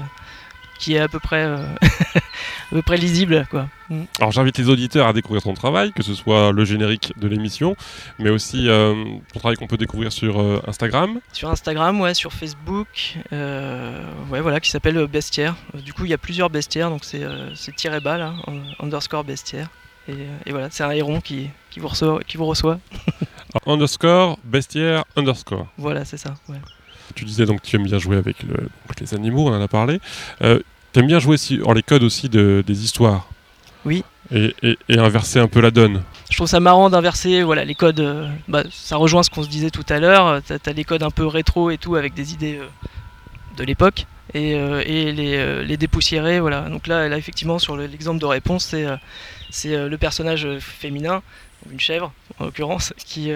qui 0.81 0.95
est 0.95 0.99
à 0.99 1.07
peu 1.07 1.19
près, 1.19 1.43
euh, 1.43 1.57
à 2.15 2.69
peu 2.71 2.81
près 2.81 2.97
lisible. 2.97 3.47
Quoi. 3.49 3.67
Mm. 3.89 4.01
Alors 4.19 4.31
j'invite 4.31 4.57
les 4.57 4.67
auditeurs 4.67 5.07
à 5.07 5.13
découvrir 5.13 5.43
ton 5.43 5.53
travail, 5.53 5.93
que 5.93 6.03
ce 6.03 6.13
soit 6.13 6.51
le 6.51 6.65
générique 6.65 7.13
de 7.17 7.27
l'émission, 7.27 7.77
mais 8.19 8.31
aussi 8.31 8.67
euh, 8.67 8.95
ton 9.31 9.39
travail 9.39 9.55
qu'on 9.55 9.67
peut 9.67 9.77
découvrir 9.77 10.11
sur 10.11 10.41
euh, 10.41 10.61
Instagram. 10.67 11.19
Sur 11.31 11.49
Instagram, 11.49 12.01
ouais, 12.01 12.13
sur 12.15 12.33
Facebook, 12.33 13.17
ouais, 13.31 14.41
voilà, 14.41 14.59
qui 14.59 14.71
s'appelle 14.71 15.07
Bestiaire. 15.07 15.55
Du 15.75 15.93
coup, 15.93 16.05
il 16.05 16.11
y 16.11 16.13
a 16.13 16.17
plusieurs 16.17 16.49
bestiaires, 16.49 16.89
donc 16.89 17.05
c'est 17.05 17.75
tiré 17.75 17.99
bas 17.99 18.17
là, 18.17 18.33
underscore 18.79 19.23
bestiaire. 19.23 19.69
Et, 20.07 20.51
voilà, 20.51 20.69
c'est 20.71 20.83
un 20.83 20.91
héron 20.91 21.21
qui, 21.21 21.49
qui, 21.69 21.79
vous 21.79 21.87
reçoit. 21.87 22.19
Qui 22.27 22.37
vous 22.37 22.47
reçoit. 22.47 22.79
underscore 23.67 24.39
bestiaire 24.43 25.05
underscore. 25.15 25.67
Voilà, 25.77 26.03
c'est 26.05 26.17
ça. 26.17 26.33
Ouais. 26.49 26.57
Tu 27.13 27.25
disais 27.25 27.45
donc 27.45 27.61
que 27.61 27.67
tu 27.67 27.75
aimes 27.75 27.85
bien 27.85 27.99
jouer 27.99 28.17
avec 28.17 28.37
les 29.01 29.13
animaux, 29.13 29.49
on 29.49 29.53
en 29.53 29.61
a 29.61 29.67
parlé. 29.67 29.99
Euh, 30.41 30.59
tu 30.93 30.99
aimes 30.99 31.07
bien 31.07 31.19
jouer 31.19 31.37
en 31.65 31.73
les 31.73 31.83
codes 31.83 32.03
aussi 32.03 32.29
de, 32.29 32.63
des 32.65 32.83
histoires. 32.83 33.27
Oui. 33.85 34.03
Et, 34.33 34.77
inverser 34.89 35.39
un 35.39 35.47
peu 35.47 35.59
la 35.59 35.71
donne. 35.71 36.03
Je 36.29 36.37
trouve 36.37 36.47
ça 36.47 36.61
marrant 36.61 36.89
d'inverser 36.89 37.43
voilà, 37.43 37.65
les 37.65 37.75
codes. 37.75 37.99
Euh, 37.99 38.29
bah, 38.47 38.63
ça 38.71 38.95
rejoint 38.95 39.23
ce 39.23 39.29
qu'on 39.29 39.43
se 39.43 39.49
disait 39.49 39.71
tout 39.71 39.85
à 39.89 39.99
l'heure. 39.99 40.41
Tu 40.43 40.53
as, 40.53 40.73
les 40.73 40.83
codes 40.83 41.03
un 41.03 41.09
peu 41.09 41.25
rétro 41.25 41.69
et 41.69 41.77
tout 41.77 41.95
avec 41.95 42.13
des 42.13 42.31
idées 42.33 42.57
euh, 42.57 42.67
de 43.57 43.63
l'époque 43.63 44.05
et, 44.33 44.55
les, 45.11 45.65
les, 45.65 45.77
dépoussiérer. 45.77 46.39
Voilà. 46.39 46.69
Donc 46.69 46.87
là, 46.87 47.09
là 47.09 47.17
effectivement, 47.17 47.59
sur 47.59 47.75
l'exemple 47.75 48.19
de 48.19 48.25
réponse, 48.25 48.65
c'est 48.65 48.85
c'est 49.49 49.89
le 49.89 49.97
personnage 49.97 50.47
féminin, 50.59 51.21
une 51.69 51.79
chèvre 51.81 52.13
en 52.39 52.45
l'occurrence, 52.45 52.93
qui, 52.97 53.29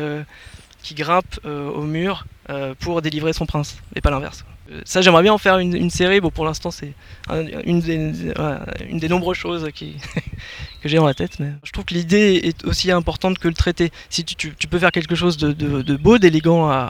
qui 0.82 0.94
grimpe 0.94 1.40
au 1.44 1.82
mur 1.82 2.26
euh, 2.26 2.35
pour 2.80 3.02
délivrer 3.02 3.34
son 3.34 3.46
prince, 3.46 3.78
et 3.96 4.02
pas 4.02 4.12
l'inverse. 4.12 4.46
Euh, 4.72 4.82
ça, 4.86 5.02
j'aimerais 5.02 5.24
bien 5.24 5.34
en 5.34 5.38
faire 5.38 5.60
une, 5.60 5.90
série. 5.90 6.20
Bon, 6.22 6.32
pour 6.32 6.46
l'instant, 6.46 6.72
c'est 6.72 6.94
une, 7.30 7.80
des 7.82 9.10
nombreuses 9.10 9.38
choses 9.38 9.70
que 10.82 10.90
j'ai 10.90 10.98
dans 10.98 11.06
la 11.06 11.14
tête. 11.14 11.40
Mais 11.40 11.52
je 11.64 11.72
trouve 11.72 11.86
que 11.86 11.94
l'idée 11.94 12.42
est 12.44 12.66
aussi 12.66 12.92
importante 12.92 13.38
que 13.38 13.48
le 13.48 13.54
traité. 13.54 13.92
Si 14.10 14.24
tu, 14.24 14.52
peux 14.52 14.80
faire 14.80 14.92
quelque 14.92 15.16
chose 15.16 15.38
de, 15.38 15.96
beau, 15.96 16.18
d'élégant, 16.18 16.90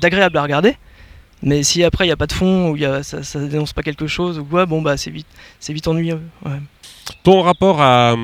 d'agréable 0.00 0.38
à 0.38 0.42
regarder, 0.42 0.76
mais 1.42 1.62
si 1.62 1.84
après 1.84 2.04
il 2.04 2.08
n'y 2.08 2.12
a 2.12 2.16
pas 2.16 2.26
de 2.26 2.32
fond 2.32 2.70
ou 2.70 2.78
ça, 3.02 3.22
ça 3.22 3.38
dénonce 3.40 3.72
pas 3.72 3.82
quelque 3.82 4.08
chose 4.08 4.40
ou 4.40 4.44
quoi, 4.44 4.66
bon 4.66 4.82
bah 4.82 4.96
c'est 4.96 5.10
vite, 5.10 5.88
ennuyeux. 5.88 6.20
Ton 7.22 7.42
rapport 7.42 7.80
à, 7.80 8.16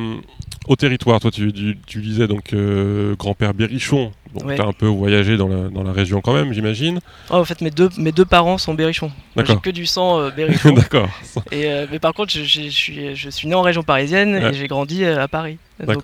au 0.67 0.77
territoire, 0.77 1.21
toi 1.21 1.31
tu, 1.31 1.53
tu, 1.87 2.01
disais 2.01 2.27
donc 2.27 2.53
euh, 2.53 3.15
grand-père 3.17 3.55
Berrichon, 3.55 4.13
donc 4.35 4.55
tu 4.55 4.61
as 4.61 4.67
un 4.67 4.73
peu 4.73 4.87
voyagé 4.87 5.37
dans 5.37 5.49
la, 5.49 5.69
dans 5.69 5.83
la 5.83 5.93
région 5.93 6.21
quand 6.21 6.33
même, 6.33 6.53
j'imagine. 6.53 7.01
Oh, 7.31 7.35
en 7.35 7.45
fait, 7.45 7.61
mes 7.61 7.71
deux, 7.71 7.89
mes 7.99 8.13
deux 8.13 8.25
parents 8.25 8.59
sont 8.59 8.75
Berrichon. 8.75 9.13
J'ai 9.37 9.57
que 9.57 9.71
du 9.71 9.87
sang 9.87 10.21
euh, 10.21 10.31
Berrichon. 10.31 10.73
D'accord. 10.75 11.09
Et, 11.53 11.67
euh, 11.67 11.87
mais 11.91 11.99
par 11.99 12.13
contre, 12.15 12.33
je, 12.33 12.43
je, 12.43 12.69
suis, 12.69 13.15
je 13.15 13.31
suis 13.31 13.49
né 13.49 13.55
en 13.55 13.63
région 13.63 13.83
parisienne 13.83 14.35
et 14.35 14.53
j'ai 14.53 14.67
grandi 14.67 15.05
à 15.05 15.29
Paris. 15.29 15.59
Donc, 15.85 16.03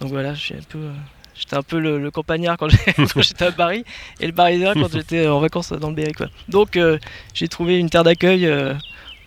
donc 0.00 0.10
voilà, 0.10 0.34
je 0.34 0.54
un 0.54 0.56
peu. 0.68 0.88
J'étais 1.36 1.56
un 1.56 1.62
peu 1.62 1.80
le, 1.80 2.10
campagnard 2.10 2.56
quand 2.56 2.68
j'étais 3.16 3.44
à 3.44 3.52
Paris 3.52 3.84
et 4.20 4.26
le 4.26 4.32
parisien 4.32 4.72
quand 4.74 4.92
j'étais 4.92 5.26
en 5.26 5.40
vacances 5.40 5.72
dans 5.72 5.88
le 5.88 5.94
Berry. 5.94 6.12
Quoi. 6.12 6.28
Donc 6.48 6.78
j'ai 7.34 7.48
trouvé 7.48 7.78
une 7.78 7.90
terre 7.90 8.04
d'accueil 8.04 8.48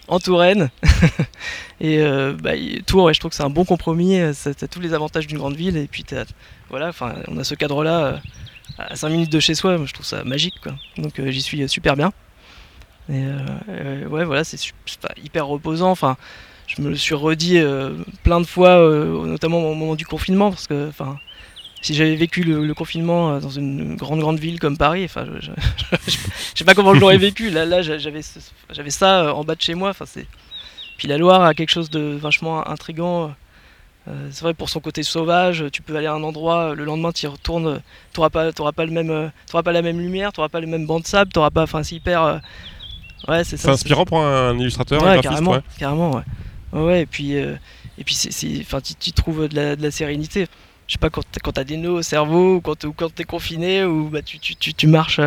en 0.08 0.20
Touraine. 0.20 0.70
et 1.82 2.00
euh, 2.00 2.34
bah, 2.34 2.52
Tours, 2.86 3.12
je 3.14 3.20
trouve 3.20 3.30
que 3.30 3.36
c'est 3.36 3.44
un 3.44 3.50
bon 3.50 3.66
compromis. 3.66 4.20
Ça, 4.34 4.50
a 4.50 4.68
tous 4.68 4.80
les 4.80 4.94
avantages 4.94 5.28
d'une 5.28 5.38
grande 5.38 5.56
ville. 5.56 5.78
Et 5.78 5.88
puis, 5.88 6.06
voilà, 6.70 6.92
on 7.28 7.38
a 7.38 7.44
ce 7.44 7.56
cadre-là 7.56 8.06
euh, 8.06 8.18
à 8.78 8.96
5 8.96 9.10
minutes 9.10 9.32
de 9.32 9.40
chez 9.40 9.56
soi. 9.56 9.78
Je 9.86 9.94
trouve 9.94 10.06
ça 10.06 10.24
magique. 10.24 10.60
Quoi. 10.62 10.74
Donc, 10.98 11.20
euh, 11.20 11.32
j'y 11.32 11.42
suis 11.42 11.68
super 11.70 11.96
bien. 11.96 12.12
Ouais, 13.10 14.26
voilà, 14.26 14.44
c'est 14.44 14.60
hyper 15.24 15.48
reposant. 15.48 15.92
Enfin, 15.92 16.18
je 16.68 16.82
me 16.82 16.90
le 16.90 16.96
suis 16.96 17.16
redit 17.16 17.62
plein 18.24 18.42
de 18.42 18.46
fois, 18.46 18.80
notamment 19.26 19.60
au 19.60 19.74
moment 19.74 19.96
du 19.96 20.06
confinement, 20.06 20.50
parce 20.50 20.68
que, 20.68 20.90
enfin, 20.90 21.18
si 21.82 21.94
j'avais 21.94 22.16
vécu 22.16 22.44
le, 22.44 22.74
confinement 22.74 23.32
euh, 23.32 23.40
dans 23.40 23.50
une 23.50 23.96
grande 23.96 24.20
grande 24.20 24.40
ville 24.40 24.60
comme 24.60 24.78
Paris, 24.78 25.06
enfin, 25.06 25.26
je, 25.40 25.52
je, 26.08 26.18
sais 26.56 26.66
pas 26.66 26.74
comment 26.74 26.94
je 26.94 27.00
l'aurais 27.00 27.18
vécu. 27.18 27.50
Là, 27.50 27.66
là, 27.66 27.82
j'avais 27.82 28.22
j'avais 28.72 28.90
ça 28.90 29.22
euh, 29.22 29.32
en 29.32 29.44
bas 29.44 29.56
de 29.56 29.62
chez 29.62 29.76
moi. 29.76 29.90
Enfin, 29.90 30.06
c'est 30.06 30.28
puis 30.98 31.08
la 31.08 31.18
Loire 31.18 31.42
a 31.44 31.54
quelque 31.54 31.70
chose 31.70 31.90
de 31.90 32.18
vachement 32.22 32.68
intrigant. 32.68 33.34
Euh, 34.08 34.30
c'est 34.32 34.42
vrai 34.42 34.54
pour 34.54 34.70
son 34.70 34.80
côté 34.80 35.04
sauvage. 35.04 35.66
Tu 35.72 35.82
peux 35.82 35.96
aller 35.96 36.08
à 36.08 36.14
un 36.14 36.24
endroit, 36.24 36.76
le 36.76 36.86
lendemain 36.86 37.12
tu 37.12 37.26
y 37.26 37.28
retournes, 37.28 37.82
pas, 38.14 38.52
t'auras 38.52 38.72
pas 38.72 38.86
le 38.86 38.92
même, 38.92 39.32
t'auras 39.50 39.64
pas 39.64 39.72
la 39.72 39.82
même 39.82 40.00
lumière, 40.00 40.32
t'auras 40.34 40.50
pas 40.50 40.62
le 40.62 40.68
même 40.68 40.86
banc 40.86 41.00
de 41.00 41.08
sable, 41.08 41.32
t'auras 41.32 41.50
pas, 41.50 41.64
enfin, 41.64 41.84
c'est 41.84 41.96
hyper. 41.96 42.42
ouais, 43.28 43.44
c'est 43.44 43.58
ça. 43.58 43.64
C'est 43.64 43.70
inspirant 43.70 44.06
pour 44.06 44.20
un 44.22 44.58
illustrateur, 44.58 45.04
ouais, 45.04 45.20
carrément, 45.22 45.58
carrément, 45.78 46.12
ouais. 46.12 46.24
Ouais, 46.74 47.02
et 47.02 47.06
puis, 47.06 47.34
et 47.34 48.04
puis 48.06 48.16
c'est, 48.16 48.60
enfin, 48.62 48.80
tu, 48.82 49.12
trouves 49.12 49.48
de 49.48 49.56
la, 49.56 49.76
de 49.76 49.84
la 49.84 49.92
sérénité 49.92 50.48
je 50.88 50.94
sais 50.94 51.00
pas, 51.00 51.10
quand, 51.10 51.24
tu 51.32 51.60
as 51.60 51.64
des 51.64 51.78
nœuds 51.78 51.92
au 51.92 52.02
cerveau, 52.02 52.56
ou 52.56 52.62
quand, 52.62 52.86
quand 52.96 53.14
tu 53.14 53.22
es 53.22 53.26
confiné, 53.26 53.84
ou 53.84 54.10
bah, 54.10 54.22
tu, 54.22 54.40
tu, 54.40 54.74
tu, 54.74 54.88
marches, 54.88 55.20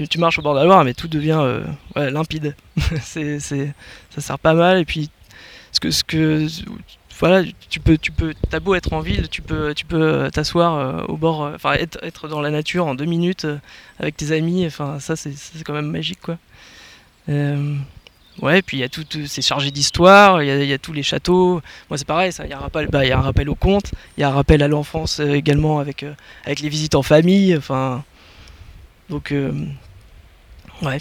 euh, 0.00 0.06
tu, 0.06 0.18
marches 0.18 0.38
au 0.38 0.42
bord 0.42 0.54
de 0.54 0.60
la 0.60 0.64
Loire, 0.64 0.84
mais 0.84 0.94
tout 0.94 1.08
devient 1.08 1.40
euh, 1.40 2.10
limpide. 2.10 2.54
ça 3.02 4.20
sert 4.20 4.38
pas 4.38 4.54
mal. 4.54 4.78
Et 4.78 4.84
puis, 4.84 5.10
ce 5.72 5.80
que, 5.80 5.90
ce 5.90 6.04
que, 6.04 6.46
voilà, 7.18 7.42
tu 7.70 7.80
peux, 7.80 7.98
tu 7.98 8.12
peux, 8.12 8.34
t'as 8.50 8.60
beau 8.60 8.74
être 8.74 8.92
en 8.92 9.00
ville, 9.00 9.28
tu 9.28 9.42
peux, 9.42 9.74
tu 9.74 9.84
peux 9.84 10.02
euh, 10.02 10.30
t'asseoir 10.30 11.08
au 11.08 11.16
bord, 11.16 11.40
enfin, 11.54 11.74
être, 11.74 12.28
dans 12.28 12.40
la 12.40 12.50
nature 12.50 12.86
en 12.86 12.94
deux 12.94 13.04
minutes 13.04 13.46
avec 13.98 14.16
tes 14.16 14.32
amis. 14.32 14.66
Enfin, 14.66 14.98
ça, 15.00 15.16
c'est, 15.16 15.32
quand 15.64 15.74
même 15.74 15.90
magique, 15.90 16.20
quoi. 16.20 16.38
Ouais, 18.42 18.62
puis 18.62 18.78
il 18.78 18.80
y 18.80 18.84
a 18.84 18.88
tout, 18.88 19.04
c'est 19.26 19.42
chargé 19.42 19.70
d'histoire, 19.70 20.42
il 20.42 20.48
y, 20.48 20.72
a 20.72 20.78
tous 20.78 20.92
les 20.92 21.04
châteaux. 21.04 21.62
Moi, 21.88 21.98
c'est 21.98 22.06
pareil, 22.06 22.32
il 22.36 22.50
y, 22.50 22.52
a 22.52 22.56
un 22.56 22.60
rappel, 22.60 22.88
bah, 22.88 23.06
y 23.06 23.12
a 23.12 23.18
un 23.18 23.22
rappel 23.22 23.48
au 23.48 23.54
conte, 23.54 23.92
il 24.16 24.22
y 24.22 24.24
a 24.24 24.28
un 24.28 24.32
rappel 24.32 24.62
à 24.62 24.68
l'enfance 24.68 25.20
euh, 25.20 25.34
également 25.34 25.78
avec, 25.78 26.02
euh, 26.02 26.14
avec 26.44 26.58
les 26.58 26.68
visites 26.68 26.96
en 26.96 27.02
famille. 27.02 27.56
Enfin, 27.56 28.02
donc, 29.08 29.30
euh, 29.30 29.52
ouais. 30.82 31.00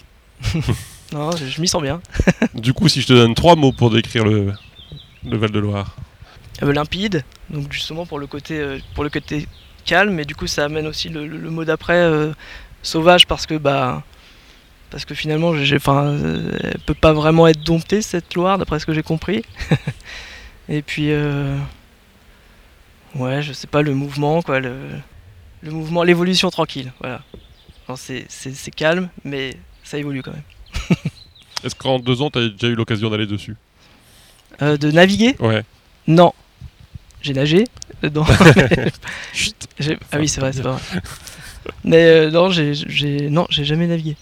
non, 1.14 1.32
je, 1.36 1.62
m'y 1.62 1.68
sens 1.68 1.82
bien. 1.82 2.02
du 2.54 2.74
coup, 2.74 2.90
si 2.90 3.02
je 3.02 3.08
te 3.08 3.14
donne 3.14 3.34
trois 3.34 3.56
mots 3.56 3.72
pour 3.72 3.90
décrire 3.90 4.26
le, 4.26 4.54
le 5.24 5.38
Val-de-Loire 5.38 5.96
Limpide, 6.62 7.24
donc 7.50 7.72
justement 7.74 8.06
pour 8.06 8.20
le, 8.20 8.28
côté, 8.28 8.80
pour 8.94 9.04
le 9.04 9.10
côté 9.10 9.48
calme, 9.86 10.14
mais 10.14 10.24
du 10.24 10.36
coup, 10.36 10.48
ça 10.48 10.66
amène 10.66 10.88
aussi 10.88 11.10
le, 11.10 11.28
le 11.28 11.50
mot 11.50 11.66
d'après 11.66 12.10
sauvage 12.84 13.28
parce 13.28 13.46
que, 13.46 13.56
bah 13.56 14.04
parce 14.94 15.06
que 15.06 15.16
finalement, 15.16 15.56
j'ai, 15.56 15.78
enfin, 15.78 16.06
euh, 16.06 16.52
elle 16.62 16.80
peut 16.86 16.94
pas 16.94 17.14
vraiment 17.14 17.48
être 17.48 17.64
domptée 17.64 18.04
cette 18.04 18.36
Loire, 18.36 18.60
d'après 18.60 18.78
ce 18.80 18.86
que 18.86 18.94
j'ai 18.94 19.02
compris. 19.02 19.44
Et 20.70 20.84
puis, 20.84 21.08
euh, 21.10 21.58
ouais, 23.16 23.42
je 23.42 23.54
sais 23.54 23.66
pas, 23.66 23.82
le 23.82 23.96
mouvement, 23.96 24.44
quoi, 24.44 24.60
le, 24.60 24.76
le 25.64 25.72
mouvement, 25.72 26.04
l'évolution 26.04 26.52
tranquille, 26.52 26.94
voilà. 27.00 27.22
C'est, 27.96 28.72
calme, 28.76 29.10
mais 29.24 29.56
ça 29.84 29.98
évolue 29.98 30.22
quand 30.24 30.32
même. 30.32 30.44
Est-ce 31.64 31.76
qu'en 31.76 32.00
deux 32.00 32.22
ans, 32.22 32.30
tu 32.30 32.40
as 32.40 32.50
déjà 32.50 32.68
eu 32.68 32.76
l'occasion 32.76 33.10
d'aller 33.10 33.28
dessus? 33.28 33.56
Euh, 34.62 34.78
de 34.78 34.92
naviguer? 34.92 35.36
Ouais. 35.40 35.64
Non. 36.08 36.34
J'ai 37.22 37.34
nagé 37.34 37.66
dedans. 38.02 38.26
Chut. 39.34 39.56
J'ai- 39.80 39.98
Ah 40.12 40.18
oui, 40.20 40.28
c'est 40.28 40.42
vrai, 40.42 40.52
c'est 40.54 40.62
vrai. 40.62 40.78
Mais 41.84 42.04
euh, 42.06 42.32
non, 42.32 42.50
j'ai, 42.50 43.30
non, 43.30 43.48
jamais 43.50 43.88
navigué. 43.88 44.16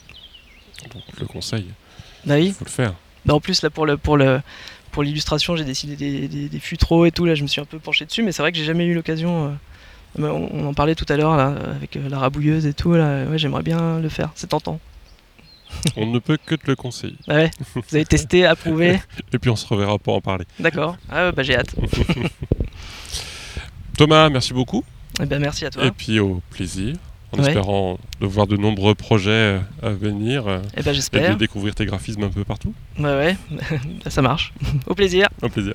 Donc, 0.93 1.03
le 1.19 1.25
conseil, 1.27 1.65
Bah 2.25 2.35
oui. 2.35 2.47
il 2.47 2.53
faut 2.53 2.65
le 2.65 2.69
faire. 2.69 2.93
Bah, 3.25 3.33
en 3.33 3.39
plus, 3.39 3.61
là, 3.61 3.69
pour, 3.69 3.85
le, 3.85 3.97
pour, 3.97 4.17
le, 4.17 4.41
pour 4.91 5.03
l'illustration, 5.03 5.55
j'ai 5.55 5.63
décidé 5.63 5.95
des, 5.95 6.27
des, 6.27 6.49
des 6.49 6.59
futreaux 6.59 7.05
et 7.05 7.11
tout. 7.11 7.25
Là, 7.25 7.35
je 7.35 7.43
me 7.43 7.47
suis 7.47 7.61
un 7.61 7.65
peu 7.65 7.79
penché 7.79 8.05
dessus, 8.05 8.23
mais 8.23 8.31
c'est 8.31 8.41
vrai 8.41 8.51
que 8.51 8.57
j'ai 8.57 8.65
jamais 8.65 8.85
eu 8.85 8.93
l'occasion. 8.93 9.47
euh, 9.47 9.51
on, 10.19 10.49
on 10.51 10.67
en 10.67 10.73
parlait 10.73 10.95
tout 10.95 11.05
à 11.09 11.15
l'heure, 11.17 11.35
là, 11.37 11.55
avec 11.75 11.95
euh, 11.95 12.09
la 12.09 12.19
rabouilleuse 12.19 12.65
et 12.65 12.73
tout. 12.73 12.93
Là, 12.93 13.25
ouais, 13.25 13.37
j'aimerais 13.37 13.63
bien 13.63 13.99
le 13.99 14.09
faire. 14.09 14.29
C'est 14.35 14.47
tentant. 14.47 14.79
On 15.95 16.05
ne 16.05 16.19
peut 16.19 16.37
que 16.45 16.55
te 16.55 16.67
le 16.67 16.75
conseiller. 16.75 17.15
Ah 17.29 17.35
ouais, 17.35 17.51
vous 17.73 17.95
avez 17.95 18.03
testé, 18.05 18.45
approuvé. 18.45 18.99
Et 19.33 19.39
puis 19.39 19.49
on 19.49 19.55
se 19.55 19.65
reverra 19.65 19.97
pour 19.97 20.15
en 20.15 20.21
parler. 20.21 20.43
D'accord. 20.59 20.97
Ah 21.09 21.31
bah 21.31 21.43
j'ai 21.43 21.55
hâte. 21.55 21.73
Thomas, 23.97 24.29
merci 24.29 24.53
beaucoup. 24.53 24.83
Eh 25.21 25.25
ben, 25.25 25.39
merci 25.39 25.65
à 25.65 25.69
toi. 25.69 25.85
Et 25.85 25.91
puis 25.91 26.19
au 26.19 26.41
plaisir. 26.49 26.95
En 27.33 27.39
Ouais. 27.39 27.47
espérant 27.47 27.97
de 28.19 28.25
voir 28.25 28.45
de 28.45 28.57
nombreux 28.57 28.93
projets 28.93 29.29
euh, 29.31 29.59
à 29.81 29.91
venir 29.91 30.49
euh, 30.49 30.59
Eh 30.75 30.83
ben, 30.83 30.93
et 30.93 31.29
de 31.29 31.35
découvrir 31.35 31.73
tes 31.73 31.85
graphismes 31.85 32.23
un 32.23 32.29
peu 32.29 32.43
partout. 32.43 32.73
Ouais, 32.99 33.05
ouais. 33.05 33.37
Ça 34.09 34.21
marche. 34.21 34.51
Au 34.85 34.93
plaisir. 34.95 35.29
Au 35.41 35.47
plaisir. 35.47 35.73